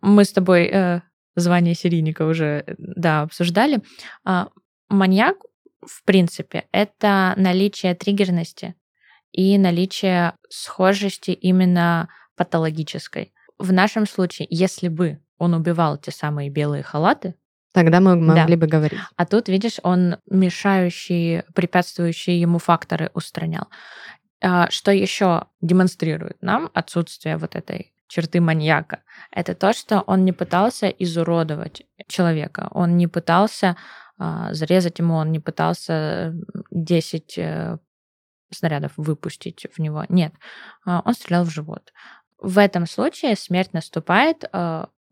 [0.00, 1.00] мы с тобой э,
[1.36, 3.82] звание серийника уже э, да обсуждали.
[4.24, 4.48] А,
[4.88, 5.36] маньяк,
[5.86, 8.74] в принципе, это наличие триггерности
[9.32, 13.34] и наличие схожести именно патологической.
[13.58, 17.34] В нашем случае, если бы он убивал те самые белые халаты,
[17.74, 18.34] Тогда мы Да.
[18.40, 19.00] могли бы говорить.
[19.16, 23.66] а тут, видишь, он мешающие, препятствующие ему факторы устранял.
[24.42, 29.02] А, Что еще демонстрирует нам отсутствие вот этой черты маньяка?
[29.32, 33.76] Это то, что он не пытался изуродовать человека, он не пытался
[34.18, 36.32] а, зарезать ему, он не пытался
[36.70, 37.78] 10 э,
[38.52, 40.04] снарядов выпустить в него.
[40.08, 40.32] Нет,
[40.86, 41.92] А, он стрелял в живот.
[42.38, 44.44] В этом случае смерть наступает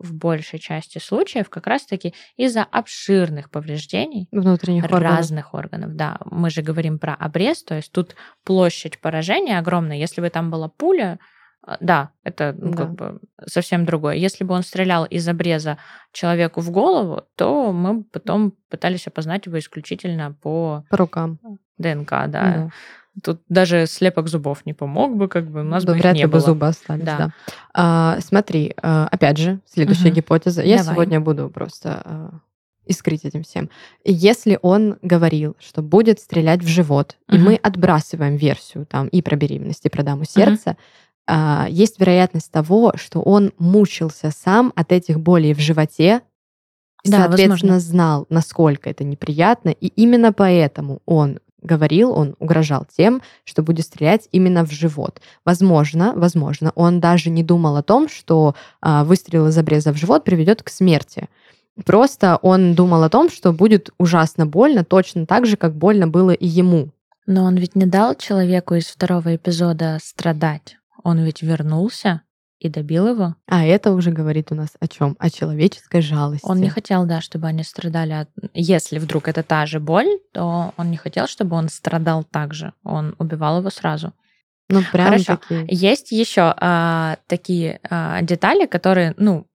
[0.03, 5.03] в большей части случаев как раз-таки из-за обширных повреждений Внутренних органов.
[5.03, 5.95] разных органов.
[5.97, 9.97] Да, мы же говорим про обрез, то есть тут площадь поражения огромная.
[9.97, 11.19] Если бы там была пуля,
[11.65, 12.77] а, да, это ну, Да.
[12.77, 14.17] как бы совсем другое.
[14.17, 15.79] Если бы он стрелял из обреза
[16.13, 21.39] человеку в голову, то мы потом пытались опознать его исключительно по По рукам.
[21.79, 22.29] ДНК, да.
[22.29, 22.71] Да.
[23.23, 26.21] Тут даже слепок зубов не помог бы, как бы у нас Да, бы вряд не
[26.23, 26.41] ли бы было.
[26.41, 27.19] зубы остались, Да.
[27.19, 27.33] да.
[27.75, 30.15] А, смотри, а, опять же, следующая Мгм.
[30.17, 30.63] гипотеза.
[30.63, 30.95] Я Давай.
[30.95, 32.31] сегодня буду просто а,
[32.87, 33.69] искрить этим всем.
[34.05, 37.45] Если он говорил, что будет стрелять в живот, и Мгм.
[37.45, 40.77] мы отбрасываем версию там и про беременность, и про даму сердца,
[41.27, 46.23] а, есть вероятность того, что он мучился сам от этих болей в животе,
[47.05, 47.81] и, Да, соответственно, возможно.
[47.81, 54.29] знал, насколько это неприятно, и именно поэтому он говорил, он угрожал тем, что будет стрелять
[54.33, 55.21] именно в живот.
[55.45, 60.25] Возможно, возможно, он даже не думал о том, что а, выстрел из обреза в живот
[60.25, 61.29] приведет к смерти.
[61.85, 66.33] Просто он думал о том, что будет ужасно больно, точно так же, как больно было
[66.33, 66.91] и ему.
[67.27, 70.77] Но он ведь не дал человеку из второго эпизода страдать.
[71.03, 72.23] Он ведь вернулся
[72.63, 73.35] и добил его.
[73.49, 75.17] А это уже говорит у нас о чем?
[75.19, 76.47] О человеческой жалости.
[76.47, 78.13] Он не хотел, да, чтобы они страдали.
[78.13, 78.29] От...
[78.55, 82.73] Если вдруг это та же боль, то он не хотел, чтобы он страдал так же.
[82.85, 84.13] Он убивал его сразу.
[84.69, 85.39] Ну, прям Хорошо.
[85.39, 85.67] такие.
[85.69, 89.49] Есть еще а, такие а, детали, которые, ну,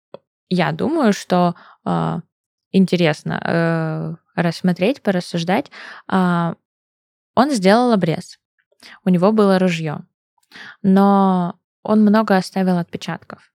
[0.48, 2.22] я думаю, что а,
[2.72, 5.70] интересно э, рассмотреть, порассуждать.
[6.08, 6.56] А,
[7.36, 8.40] он сделал обрез.
[9.04, 10.04] У него было ружье.
[10.82, 11.54] Но
[11.86, 13.52] он много оставил отпечатков.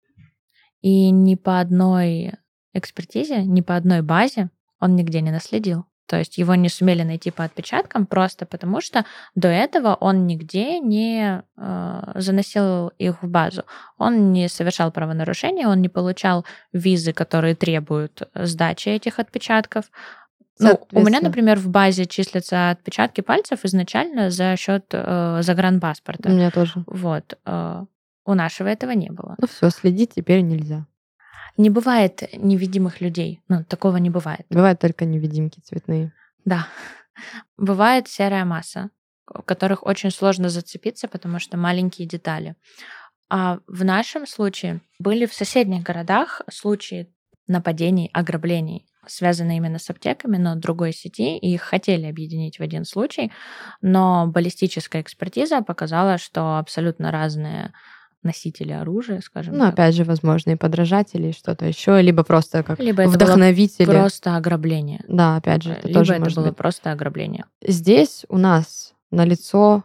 [0.82, 2.34] И ни по одной
[2.74, 5.86] экспертизе, ни по одной базе он нигде не наследил.
[6.08, 10.80] То есть его не сумели найти по отпечаткам просто потому, что до этого он нигде
[10.80, 13.64] не э, заносил их в базу.
[13.98, 19.92] Он не совершал правонарушения, он не получал визы, которые требуют сдачи этих отпечатков.
[20.60, 26.30] Ну, у меня, например, в базе числятся отпечатки пальцев изначально за счет э, загранпаспорта.
[26.30, 26.84] У меня тоже.
[26.88, 27.38] Вот.
[27.46, 27.86] э,
[28.28, 29.36] у нашего этого не было.
[29.40, 30.86] Ну все, следить теперь нельзя.
[31.56, 33.42] Не бывает невидимых людей.
[33.48, 34.46] Ну, такого не бывает.
[34.50, 36.14] Бывают только невидимки цветные.
[36.46, 36.68] Да.
[37.58, 38.92] Бывает серая масса,
[39.34, 42.56] у которых очень сложно зацепиться, потому что маленькие детали.
[43.30, 47.12] А в нашем случае были в соседних городах случаи
[47.48, 52.84] нападений, ограблений, связанные именно с аптеками, но другой сети, и их хотели объединить в один
[52.84, 53.32] случай,
[53.82, 57.74] но баллистическая экспертиза показала, что абсолютно разные
[58.28, 59.74] носители оружия, скажем Ну, так.
[59.74, 63.86] опять же, возможно, и подражатели, и что-то еще, либо просто как Либо это было вдохновители.
[63.92, 65.04] просто ограбление.
[65.08, 66.58] Да, опять же, это Либо тоже это может было быть.
[66.58, 67.46] просто ограбление.
[67.66, 69.84] Здесь у нас на лицо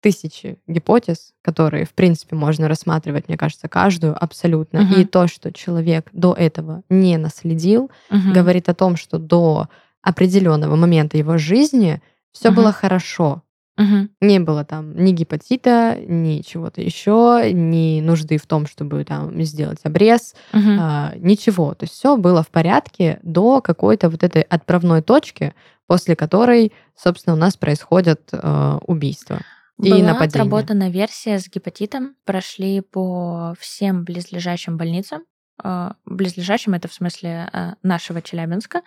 [0.00, 4.80] тысячи гипотез, которые, в принципе, можно рассматривать, мне кажется, каждую абсолютно.
[4.82, 5.00] Мгм.
[5.00, 8.32] И то, что человек до этого не наследил, Мгм.
[8.34, 9.68] говорит о том, что до
[10.02, 12.56] определенного момента его жизни все Мгм.
[12.56, 13.42] было хорошо.
[13.76, 14.10] Мгм.
[14.20, 19.80] Не было там ни гепатита, ни чего-то еще, ни нужды в том, чтобы там сделать
[19.82, 20.78] обрез, Мгм.
[20.80, 21.74] а, ничего.
[21.74, 25.54] То есть все было в порядке до какой-то вот этой отправной точки,
[25.86, 29.40] после которой, собственно, у нас происходят э, убийства.
[29.82, 30.42] и Была нападения.
[30.42, 32.14] отработана версия с гепатитом.
[32.24, 35.24] Прошли по всем близлежащим больницам.
[35.62, 38.82] Э, Близлежащим это в смысле э, нашего Челябинска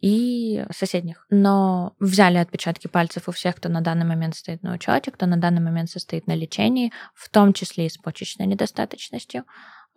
[0.00, 1.26] и соседних.
[1.30, 5.36] Но взяли отпечатки пальцев у всех, кто на данный момент стоит на учете, кто на
[5.36, 9.44] данный момент состоит на лечении, в том числе и с почечной недостаточностью.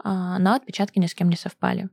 [0.03, 1.89] А, Но отпечатки ни с кем не совпали.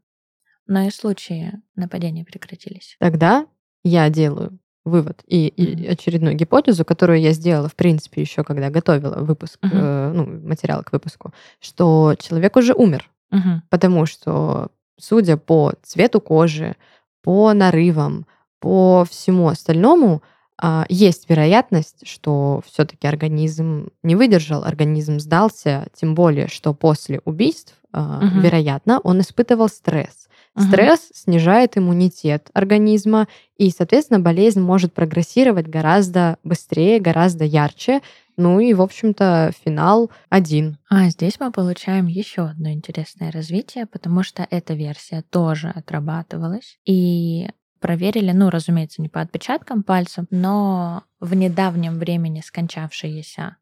[0.66, 2.96] Но и случаи нападений прекратились.
[3.00, 3.46] Тогда
[3.82, 9.16] я делаю вывод и, и очередную гипотезу, которую я сделала, в принципе, еще когда готовила
[9.22, 9.76] выпуск, Мгм.
[9.76, 13.10] э, ну, материал к выпуску, что человек уже умер.
[13.30, 13.62] Мгм.
[13.70, 16.76] Потому что, судя по цвету кожи,
[17.22, 18.26] по нарывам,
[18.60, 20.22] по всему остальному,
[20.62, 27.74] а, есть вероятность, что все-таки организм не выдержал, организм сдался, тем более, что после убийств,
[27.92, 28.40] Мгм.
[28.40, 30.28] вероятно, он испытывал стресс.
[30.58, 38.00] Стресс снижает иммунитет организма, и, соответственно, болезнь может прогрессировать гораздо быстрее, гораздо ярче.
[38.36, 40.78] Ну и, в общем-то, финал один.
[40.88, 46.78] А здесь мы получаем еще одно интересное развитие, потому что эта версия тоже отрабатывалась.
[46.84, 47.48] И
[47.80, 53.56] проверили, ну, разумеется, не по отпечаткам пальцев, но в недавнем времени скончавшиеся,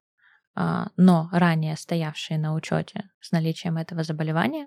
[0.96, 4.66] но ранее стоявшие на учете с наличием этого заболевания.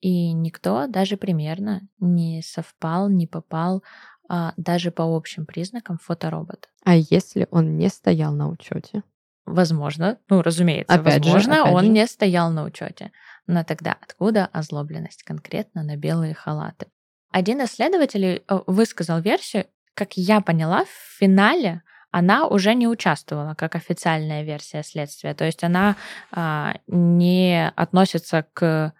[0.00, 3.82] И никто даже примерно не совпал, не попал
[4.28, 6.68] а, даже по общим признакам фоторобот.
[6.84, 9.02] А если он не стоял на учете?
[9.44, 11.90] Возможно, ну, разумеется, Опять же, возможно, опять он же.
[11.90, 13.12] не стоял на учете.
[13.46, 16.86] Но тогда откуда озлобленность конкретно на белые халаты?
[17.30, 23.74] Один исследователь э, высказал версию, как я поняла, в финале она уже не участвовала как
[23.74, 25.34] официальная версия следствия.
[25.34, 25.96] То есть она
[26.32, 28.92] а, не относится к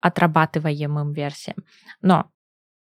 [0.00, 1.58] отрабатываемым версиям.
[2.00, 2.30] Но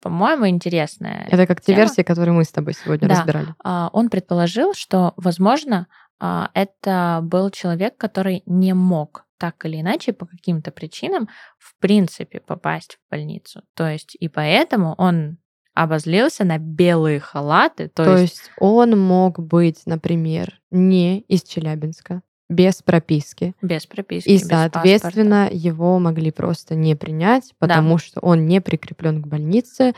[0.02, 1.26] по-моему, интересная.
[1.30, 1.78] Это как те тема.
[1.78, 3.14] версии, которые мы с тобой сегодня Да.
[3.16, 3.54] разбирали.
[3.64, 5.88] А, Он предположил, что, возможно,
[6.20, 12.40] а, это был человек, который не мог так или иначе по каким-то причинам в принципе
[12.40, 13.62] попасть в больницу.
[13.74, 15.38] То есть и поэтому он
[15.76, 17.88] обозлился на белые халаты.
[17.88, 23.54] То, То есть, есть он мог быть, например, не из Челябинска, без прописки.
[23.62, 24.70] без прописки, И, без паспорта.
[24.72, 29.94] соответственно, его могли просто не принять, потому что он не прикреплен к больнице,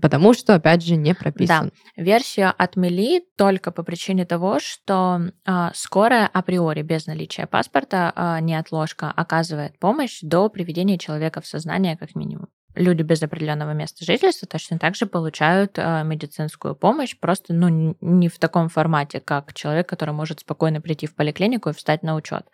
[0.00, 1.70] потому что, опять же, не прописан.
[1.96, 9.10] Версию отмели только по причине того, что а, скорая априори без наличия паспорта, а, неотложка,
[9.10, 12.48] оказывает помощь до приведения человека в сознание как минимум.
[12.74, 18.28] Люди без определенного места жительства точно так же получают а, медицинскую помощь, просто ну, не
[18.28, 22.46] в таком формате, как человек, который может спокойно прийти в поликлинику и встать на учет.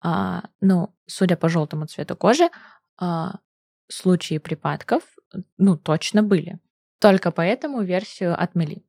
[0.00, 2.50] А, ну, судя по желтому цвету кожи,
[2.98, 3.36] а,
[3.88, 5.02] случаи припадков,
[5.58, 6.58] ну, точно были.
[7.00, 8.84] Только поэтому версию отмели.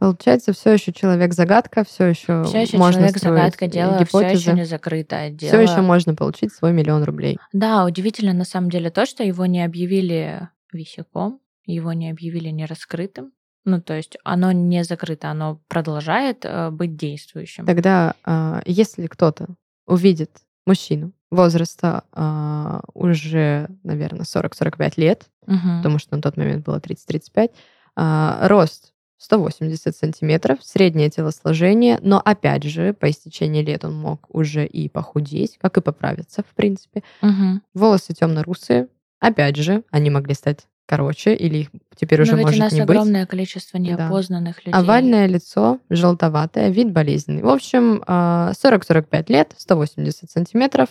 [0.00, 4.32] Получается, все еще человек-загадка, все еще Все еще можно человек загадка дело, все гипотезы.
[4.50, 5.50] еще не закрытое дело.
[5.52, 7.38] Все еще можно получить свой миллион рублей.
[7.52, 13.32] Да, удивительно на самом деле то, что его не объявили висяком, его не объявили нераскрытым.
[13.66, 17.66] Ну, то есть оно не закрыто, оно продолжает э, быть действующим.
[17.66, 19.48] Тогда, а, если кто-то
[19.86, 20.30] увидит
[20.66, 25.78] мужчину возраста а, уже, наверное, 40-45 лет, Мгм.
[25.78, 27.50] потому что на тот момент было 30-35,
[27.96, 28.89] а, рост
[29.20, 35.58] 180 сантиметров, среднее телосложение, но опять же, по истечении лет он мог уже и похудеть,
[35.60, 37.02] как и поправиться, в принципе.
[37.20, 37.62] Мгм.
[37.74, 42.58] Волосы темно-русые, опять же, они могли стать короче, или их теперь уже Но ведь может
[42.60, 42.90] у нас не быть.
[42.90, 43.84] огромное количество Да.
[43.86, 44.72] неопознанных людей.
[44.72, 47.42] Овальное лицо, желтоватое, вид болезненный.
[47.42, 50.88] В общем, а, 40-45 лет, 180 сантиметров,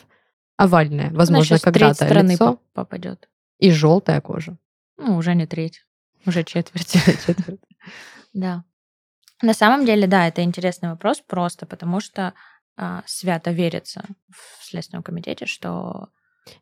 [0.55, 3.27] овальное, Она возможно, когда-то лицо поп- попадет.
[3.59, 4.57] и желтая кожа.
[4.97, 5.83] Ну, уже не треть,
[6.25, 6.93] уже четверть.
[7.27, 7.59] Четверть.
[8.39, 8.63] Да.
[9.41, 12.33] На самом деле, да, это интересный вопрос просто потому, что
[12.77, 16.09] а, свято верится в Следственном комитете, что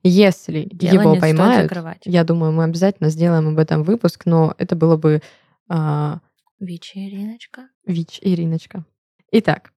[0.03, 1.71] Если дело его поймают,
[2.05, 5.21] я думаю, мы обязательно сделаем об этом выпуск, но это было бы
[5.69, 6.19] а,
[6.59, 7.69] Вечериночка.
[7.85, 8.83] ВИЧ Ириночка.
[9.31, 9.71] Итак,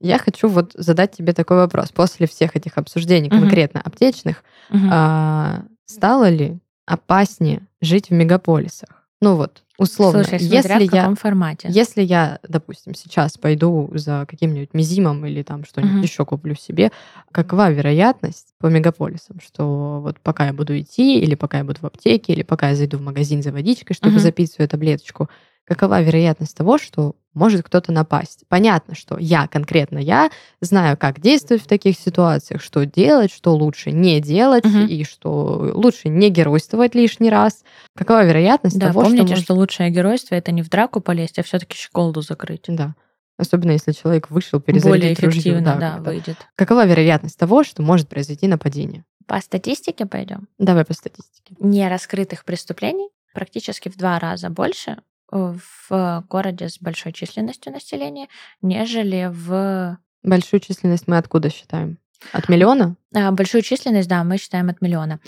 [0.00, 1.90] я хочу вот задать тебе такой вопрос.
[1.90, 3.40] После всех этих обсуждений, Мгм.
[3.40, 4.90] конкретно аптечных, Мгм.
[4.92, 9.06] а, стало ли опаснее жить в мегаполисах?
[9.20, 11.68] Ну вот, условно, Слушай, смотря если в я, каком формате.
[11.70, 16.02] если я, допустим, сейчас пойду за каким-нибудь мизимом или там что-нибудь Мгм.
[16.04, 16.92] еще куплю себе,
[17.32, 21.84] какова вероятность по мегаполисам, что вот пока я буду идти, или пока я буду в
[21.86, 24.20] аптеке, или пока я зайду в магазин за водичкой, чтобы Мгм.
[24.20, 25.28] запить свою таблеточку,
[25.66, 28.44] какова вероятность того, что может кто-то напасть?
[28.48, 33.90] Понятно, что я, конкретно я, знаю, как действовать в таких ситуациях, что делать, что лучше
[33.90, 34.86] не делать, Мгм.
[34.86, 37.64] и что лучше не геройствовать лишний раз.
[37.96, 39.44] Какова вероятность Да, того, помните, что может...
[39.44, 42.64] что лучшее геройство это не в драку полезть, а все-таки щеколду закрыть.
[42.68, 42.94] Да.
[43.36, 46.10] Особенно если человек вышел Более перезарядить ружье, эффективно, да, как-то.
[46.10, 46.36] выйдет.
[46.54, 49.04] Какова вероятность того, что может произойти нападение?
[49.26, 50.46] По статистике пойдем.
[50.58, 51.56] Давай по статистике.
[51.58, 54.98] Нераскрытых преступлений практически в два раза больше
[55.30, 58.28] в городе с большой численностью населения,
[58.62, 61.98] нежели в Большую численность мы откуда считаем?
[62.32, 62.96] От миллиона?
[63.14, 65.20] А, Большую численность, да, мы считаем от миллиона.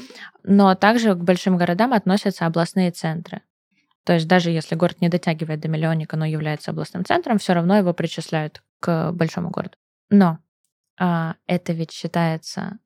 [0.43, 3.43] Но также к большим городам относятся областные центры.
[4.05, 7.77] То есть даже если город не дотягивает до миллионника, но является областным центром, все равно
[7.77, 9.77] его причисляют к большому городу.
[10.09, 10.39] Но
[10.99, 12.79] а, это ведь считается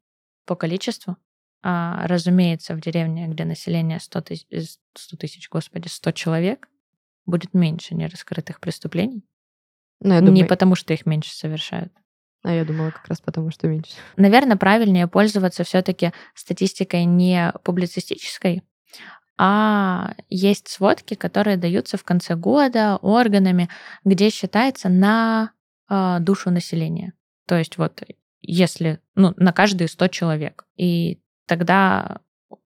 [0.46, 1.16] по количеству.
[1.62, 6.68] А, разумеется, в деревне, где население 100 тысяч, 100 тысяч, господи, 100 человек,
[7.30, 9.24] будет меньше нераскрытых преступлений.
[10.00, 11.92] Ну, я Не думаю, потому, что их меньше совершают.
[12.42, 13.92] а я думала как раз потому, что меньше.
[14.16, 18.62] Наверное, правильнее пользоваться все-таки статистикой не публицистической,
[19.36, 23.70] а есть сводки, которые даются в конце года органами,
[24.04, 25.52] где считается на
[25.88, 27.14] э, душу населения.
[27.46, 28.02] То есть вот
[28.42, 30.64] если ну, на каждые 100 человек.
[30.76, 32.20] И тогда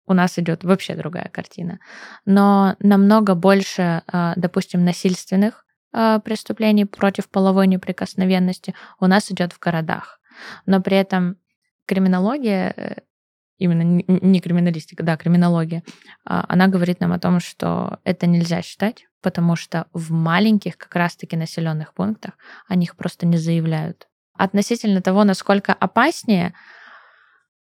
[0.07, 1.81] у нас идет вообще другая картина.
[2.27, 9.59] Но намного больше, э, допустим, насильственных э, преступлений против половой неприкосновенности у нас идет в
[9.59, 10.21] городах.
[10.67, 11.37] Но при этом
[11.87, 12.95] криминология, э,
[13.59, 15.83] именно не- не криминалистика, да, криминология,
[16.25, 20.95] а, она говорит нам о том, что это нельзя считать, потому что в маленьких как
[20.97, 22.35] раз-таки населенных пунктах
[22.69, 24.09] о них просто не заявляют.
[24.37, 26.55] Относительно того, насколько опаснее,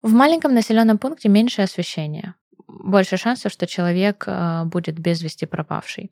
[0.02, 2.36] В маленьком населенном пункте меньше освещения.
[2.68, 6.12] Больше шансов, что человек э, будет без вести пропавший.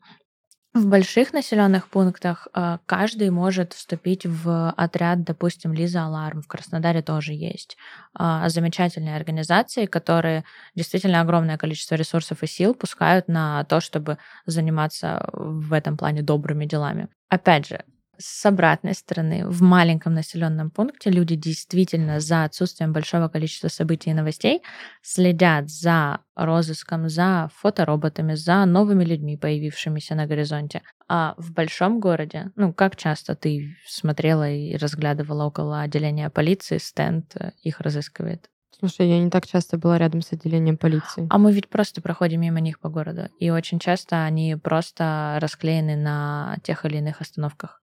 [0.72, 6.42] В больших населенных пунктах э, каждый может вступить в отряд, допустим, Лиза Аларм.
[6.42, 7.76] В Краснодаре тоже есть
[8.16, 10.44] э, замечательные организации, которые
[10.76, 16.66] действительно огромное количество ресурсов и сил пускают на то, чтобы заниматься в этом плане добрыми
[16.66, 17.08] делами.
[17.28, 17.84] Опять же,
[18.20, 24.14] с обратной стороны, в маленьком населенном пункте люди действительно за отсутствием большого количества событий и
[24.14, 24.62] новостей
[25.02, 30.82] следят за розыском, за фотороботами, за новыми людьми, появившимися на горизонте.
[31.08, 37.34] А в большом городе, ну, как часто ты смотрела и разглядывала около отделения полиции, стенд
[37.36, 38.50] э, их разыскивает?
[38.78, 41.26] Слушай, я не так часто была рядом с отделением полиции.
[41.30, 43.28] А мы ведь просто проходим мимо них по городу.
[43.38, 47.82] И очень часто они просто расклеены на тех или иных остановках.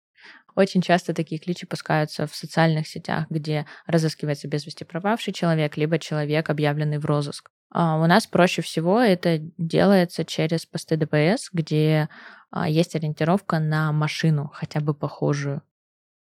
[0.55, 5.99] Очень часто такие кличи пускаются в социальных сетях, где разыскивается без вести пропавший человек, либо
[5.99, 7.51] человек, объявленный в розыск.
[7.71, 12.09] А у нас проще всего это делается через посты ДПС, где
[12.53, 15.61] а, есть ориентировка на машину, хотя бы похожую.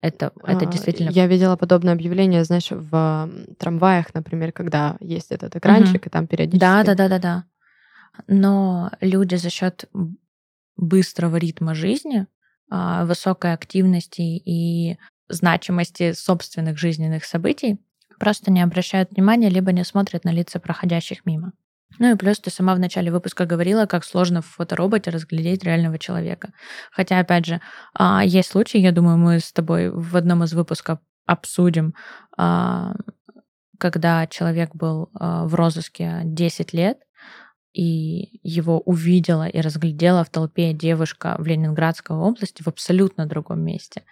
[0.00, 1.10] Это, это А, действительно...
[1.10, 6.60] Я видела подобное объявление, знаешь, в трамваях, например, когда есть этот экранчик, и там периодически...
[6.60, 7.44] Да, да, да, да, да.
[8.26, 9.88] Но люди за счет
[10.76, 12.26] быстрого ритма жизни,
[12.70, 14.98] высокой активности и
[15.28, 17.78] значимости собственных жизненных событий
[18.18, 21.52] просто не обращают внимания, либо не смотрят на лица проходящих мимо.
[21.98, 25.98] Ну и плюс ты сама в начале выпуска говорила, как сложно в фотороботе разглядеть реального
[25.98, 26.52] человека.
[26.92, 27.60] Хотя, опять же,
[27.94, 31.94] а, есть случаи, я думаю, мы с тобой в одном из выпусков обсудим,
[32.36, 32.94] а,
[33.78, 36.98] когда человек был а, в розыске 10 лет,
[37.72, 44.04] и его увидела и разглядела в толпе девушка в Ленинградской области в абсолютно другом месте.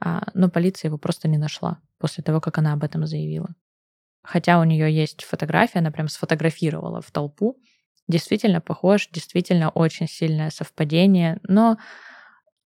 [0.00, 3.54] А, Но полиция его просто не нашла после того, как она об этом заявила.
[4.22, 7.58] Хотя у нее есть фотография, она прям сфотографировала в толпу.
[8.08, 11.78] Действительно похож, действительно очень сильное совпадение, но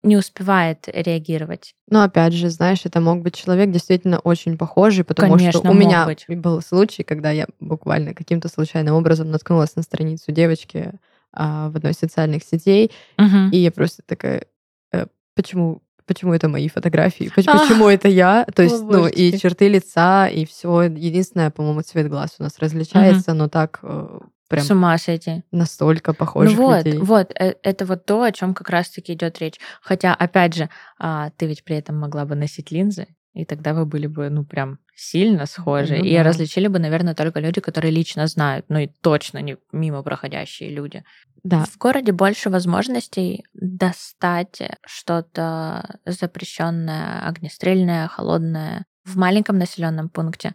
[0.03, 1.73] не успевает реагировать.
[1.89, 5.73] Но опять же, знаешь, это мог быть человек действительно очень похожий, потому Конечно, что у
[5.73, 6.25] меня быть.
[6.29, 10.93] был случай, когда я буквально каким-то случайным образом наткнулась на страницу девочки
[11.33, 13.49] а, в одной из социальных сетей, Мгм.
[13.51, 14.45] и я просто такая,
[14.91, 17.57] «Э, почему, почему это мои фотографии, Поч- А.
[17.59, 18.45] почему это я?
[18.55, 20.83] То есть, ну, и черты лица, и все.
[20.83, 24.19] Единственное, по-моему, цвет глаз у нас различается, но так э,
[24.49, 25.43] прям С ума сойти.
[25.51, 26.99] настолько похожих ну вот, людей.
[26.99, 29.59] вот, э, это вот то, о чем как раз-таки идет речь.
[29.81, 30.69] Хотя, опять же,
[30.99, 34.43] а, ты ведь при этом могла бы носить линзы, и тогда вы были бы, ну,
[34.43, 35.97] прям сильно схожи.
[35.97, 36.23] Ну и да.
[36.23, 41.03] различили бы, наверное, только люди, которые лично знают, ну и точно не мимо проходящие люди.
[41.43, 48.85] Да, В городе больше возможностей достать что-то запрещенное, огнестрельное, холодное.
[49.05, 50.53] В маленьком населенном пункте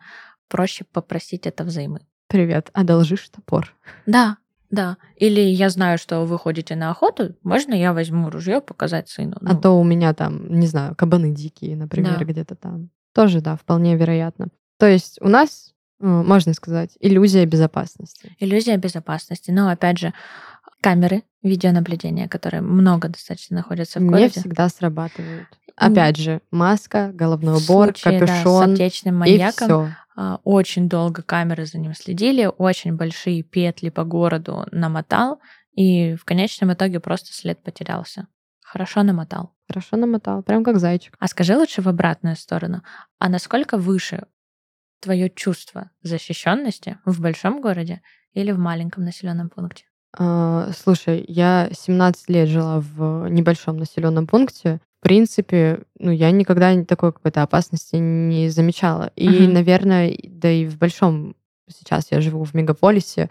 [0.48, 2.00] проще попросить это взаймы.
[2.34, 3.72] Привет, одолжишь топор?
[4.06, 4.96] Да, да.
[5.14, 9.36] Или я знаю, что вы ходите на охоту, можно я возьму ружье показать сыну?
[9.40, 12.24] А Ну, то у меня там, не знаю, кабаны дикие, например, Да.
[12.24, 12.90] где-то там.
[13.14, 14.48] Тоже, да, вполне вероятно.
[14.80, 18.34] То есть у нас, э, можно сказать, иллюзия безопасности.
[18.40, 19.52] Иллюзия безопасности.
[19.52, 20.12] Но опять же,
[20.80, 24.40] камеры видеонаблюдения, которые много достаточно находятся в Не городе.
[24.40, 25.46] всегда срабатывают.
[25.76, 29.88] Опять же, маска, головной убор, случае, да, с капюшон аптечным и маньяком все.
[30.16, 35.40] А, очень долго камеры за ним следили, очень большие петли по городу намотал,
[35.72, 38.28] и в конечном итоге просто след потерялся.
[38.62, 39.54] Хорошо намотал.
[39.68, 41.16] Хорошо намотал, прям как зайчик.
[41.18, 42.82] А скажи лучше в обратную сторону.
[43.18, 44.26] А насколько выше
[45.00, 48.02] твое чувство защищенности в большом городе
[48.32, 49.84] или в маленьком населенном пункте?
[50.16, 54.80] А, Слушай, я 17 лет жила в небольшом населенном пункте.
[55.04, 59.12] В принципе, ну, я никогда ни- такой какой-то опасности не замечала.
[59.16, 59.52] И, Мгм.
[59.52, 61.36] наверное, да и в большом...
[61.68, 63.28] Сейчас я живу в мегаполисе,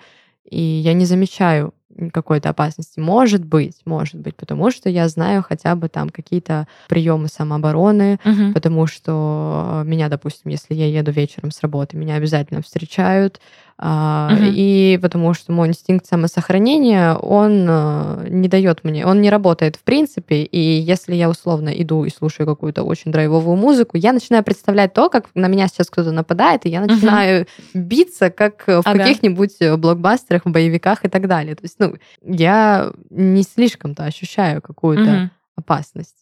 [0.48, 1.74] и я не замечаю
[2.12, 3.00] какой-то опасности.
[3.00, 8.20] Может быть, может быть, потому что я знаю хотя бы там какие-то приемы самообороны,
[8.54, 13.39] потому что э, меня, допустим, если я еду вечером с работы, меня обязательно встречают,
[13.80, 14.38] Мгм.
[14.54, 19.84] и потому что мой инстинкт самосохранения, он э, не дает мне, он не работает в
[19.84, 24.94] принципе, и если я условно иду и слушаю какую-то очень драйвовую музыку, я начинаю представлять
[24.94, 29.00] то, как на меня сейчас кто-то нападает, и я начинаю биться, как э, в Ага.
[29.00, 31.56] каких-нибудь блокбастерах, боевиках и так далее.
[31.56, 31.98] То есть, ну,
[32.36, 35.32] я не слишком-то ощущаю какую-то Мгм.
[35.56, 36.16] опасность.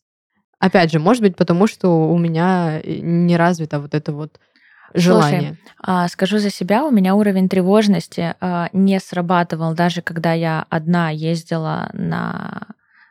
[0.60, 4.40] Опять же, может быть, потому что у меня э, не развито вот это вот
[4.94, 5.58] желание.
[5.80, 11.10] А, скажу за себя, у меня уровень тревожности а, не срабатывал, даже когда я одна
[11.10, 12.68] ездила на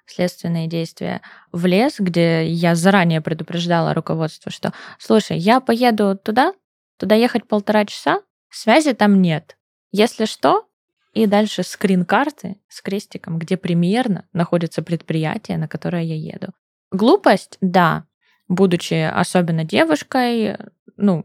[0.07, 1.23] следственные действия
[1.53, 6.53] в лес, где я заранее предупреждала руководство, что, слушай, я поеду туда,
[6.99, 8.21] туда ехать полтора часа,
[8.51, 9.57] Связи там нет.
[9.93, 10.69] Если что,
[11.13, 16.53] и дальше скрин карты с крестиком, где примерно находится предприятие, на которое я еду.
[16.93, 18.05] Глупость, да.
[18.49, 20.57] Будучи особенно девушкой,
[20.97, 21.25] ну,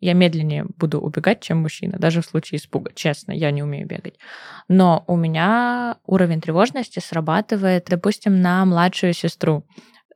[0.00, 2.92] я медленнее буду убегать, чем мужчина, даже в случае испуга.
[2.94, 4.18] Честно, я не умею бегать.
[4.68, 9.66] Но у меня уровень тревожности срабатывает, допустим, на младшую сестру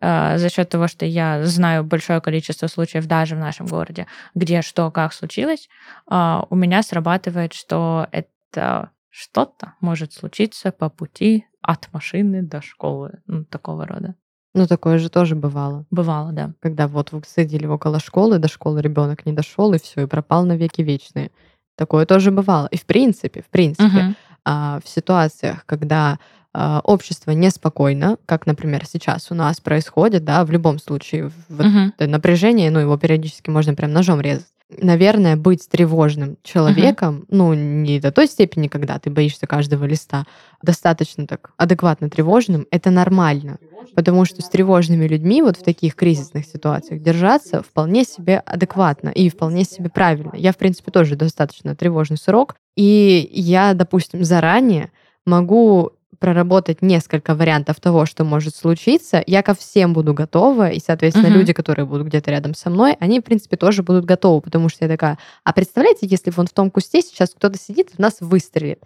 [0.00, 4.60] э, за счет того, что я знаю большое количество случаев даже в нашем городе, где
[4.60, 5.68] что, как случилось,
[6.10, 13.20] э, у меня срабатывает, что это что-то может случиться по пути от машины до школы,
[13.26, 14.14] ну, такого рода.
[14.54, 15.84] Ну, такое же тоже бывало.
[15.90, 16.52] Бывало, да.
[16.60, 20.44] Когда вот вы сидели около школы, до школы ребенок не дошел, и все, и пропал
[20.44, 21.30] на веки вечные.
[21.76, 22.66] Такое тоже бывало.
[22.70, 24.16] И в принципе, в принципе, Мгм.
[24.44, 26.18] а, в ситуациях, когда
[26.52, 32.10] а, общество неспокойно, как, например, сейчас у нас происходит, да, в любом случае, вот это
[32.10, 34.48] напряжение, ну, его периодически можно прям ножом резать.
[34.78, 40.26] Наверное, быть тревожным человеком, ну, не до той степени, когда ты боишься каждого листа,
[40.62, 43.58] достаточно так адекватно тревожным, это нормально.
[43.94, 49.28] Потому что с тревожными людьми вот в таких кризисных ситуациях держаться вполне себе адекватно и
[49.28, 50.32] вполне себе правильно.
[50.34, 54.92] Я, в принципе, тоже достаточно тревожный срок, и я, допустим, заранее
[55.26, 59.24] могу проработать несколько вариантов того, что может случиться.
[59.26, 61.38] Я ко всем буду готова, и, соответственно, Мгм.
[61.38, 64.84] люди, которые будут где-то рядом со мной, они, в принципе, тоже будут готовы, потому что
[64.84, 68.82] я такая, а представляете, если вон в том кусте сейчас кто-то сидит, в нас выстрелит.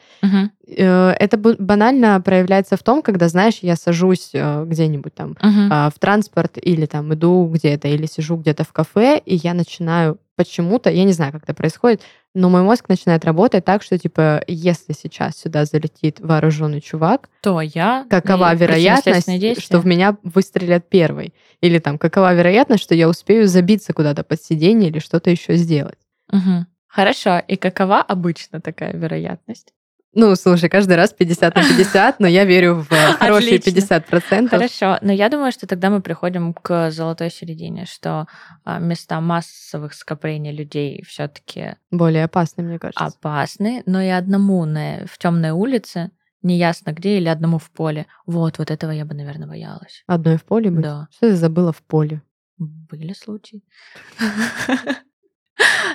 [0.66, 5.36] Э, Это банально проявляется в том, когда, знаешь, я сажусь э, где-нибудь там
[5.72, 10.18] а, в транспорт или там иду где-то, или сижу где-то в кафе, и я начинаю
[10.36, 12.02] почему-то, я не знаю, как это происходит,
[12.34, 17.60] но мой мозг начинает работать так, что, типа, если сейчас сюда залетит вооруженный чувак, То
[17.60, 18.06] я...
[18.10, 21.34] какова и вероятность, что в меня выстрелят первый?
[21.60, 25.98] Или там, какова вероятность, что я успею забиться куда-то под сиденье или что-то еще сделать?
[26.30, 26.66] Мгм.
[26.88, 27.38] Хорошо.
[27.38, 29.72] И какова обычно такая вероятность?
[30.14, 33.96] Ну, слушай, каждый раз 50 на 50, но я верю в э, хорошие Отлично.
[33.96, 34.48] 50%.
[34.48, 38.26] Хорошо, но я думаю, что тогда мы приходим к золотой середине, что
[38.64, 43.04] а, места массовых скоплений людей все-таки Более опасный, мне кажется.
[43.04, 46.10] опасны, но и одному на, в темной улице,
[46.42, 48.06] неясно где, или одному в поле.
[48.26, 50.04] Вот, вот этого я бы, наверное, боялась.
[50.06, 50.82] Одной в поле быть?
[50.82, 51.08] Да.
[51.10, 52.22] Что ты забыла в поле?
[52.58, 53.62] Были случаи.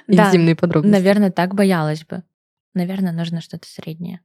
[0.08, 0.92] Интимные подробности.
[0.92, 2.24] наверное, так боялась бы.
[2.74, 4.22] Наверное, нужно что-то среднее.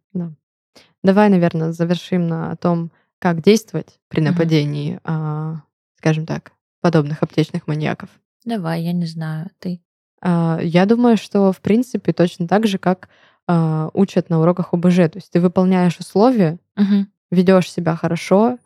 [1.03, 5.63] Давай, наверное, завершим на том, как действовать при нападении, а,
[5.99, 8.09] скажем так, подобных аптечных маньяков.
[8.45, 9.81] Давай, я не знаю, ты.
[10.21, 13.09] А, Я думаю, что в принципе точно так же, как
[13.47, 14.97] а, учат на уроках ОБЖ.
[14.97, 17.09] То есть ты выполняешь условия, Мгм.
[17.31, 18.59] ведешь себя хорошо,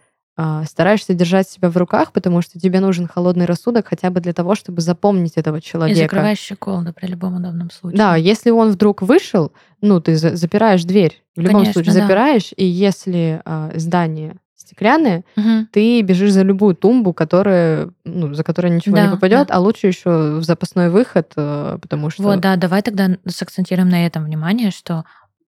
[0.67, 4.55] стараешься держать себя в руках, потому что тебе нужен холодный рассудок хотя бы для того,
[4.55, 6.01] чтобы запомнить этого И человека.
[6.01, 7.99] закрываешь щеколду при любом удобном случае.
[7.99, 11.23] Да, если он вдруг вышел, ну, ты за- запираешь дверь.
[11.35, 12.01] В любом Конечно, случае да.
[12.03, 15.69] запираешь, и если а, здание стеклянное, Мгм.
[15.73, 19.55] ты бежишь за любую тумбу, которая, ну, за которой ничего не Да, попадет, да.
[19.55, 24.05] а лучше еще в запасной выход, э, потому что Вот, да, давай тогда сакцентируем на
[24.07, 25.05] этом внимание, что,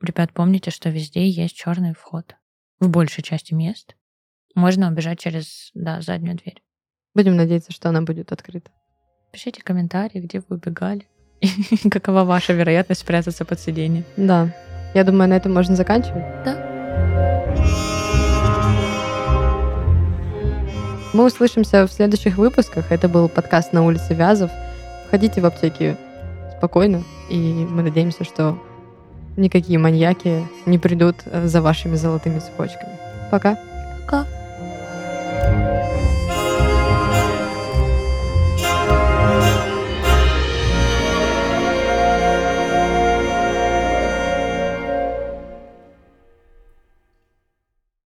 [0.02, 2.34] ребят, помните, что везде есть черный вход.
[2.80, 3.94] В большей части мест.
[4.54, 6.62] Можно убежать через, да, заднюю дверь.
[7.14, 8.70] будем надеяться, что она будет открыта.
[9.32, 11.08] Пишите комментарии, где вы убегали.
[11.40, 14.04] И какова ваша вероятность спрятаться под сиденье.
[14.16, 14.54] Да.
[14.94, 16.24] Я думаю, на этом можно заканчивать.
[16.44, 16.74] Да.
[21.12, 22.90] Мы услышимся в следующих выпусках.
[22.90, 24.50] Это был подкаст на улице Вязов.
[25.10, 25.96] Ходите в аптеки
[26.56, 28.60] спокойно, и мы надеемся, что
[29.36, 32.98] никакие маньяки не придут э, за вашими золотыми цепочками.
[33.30, 33.58] Пока.
[34.02, 34.26] Пока.
[35.44, 35.73] thank you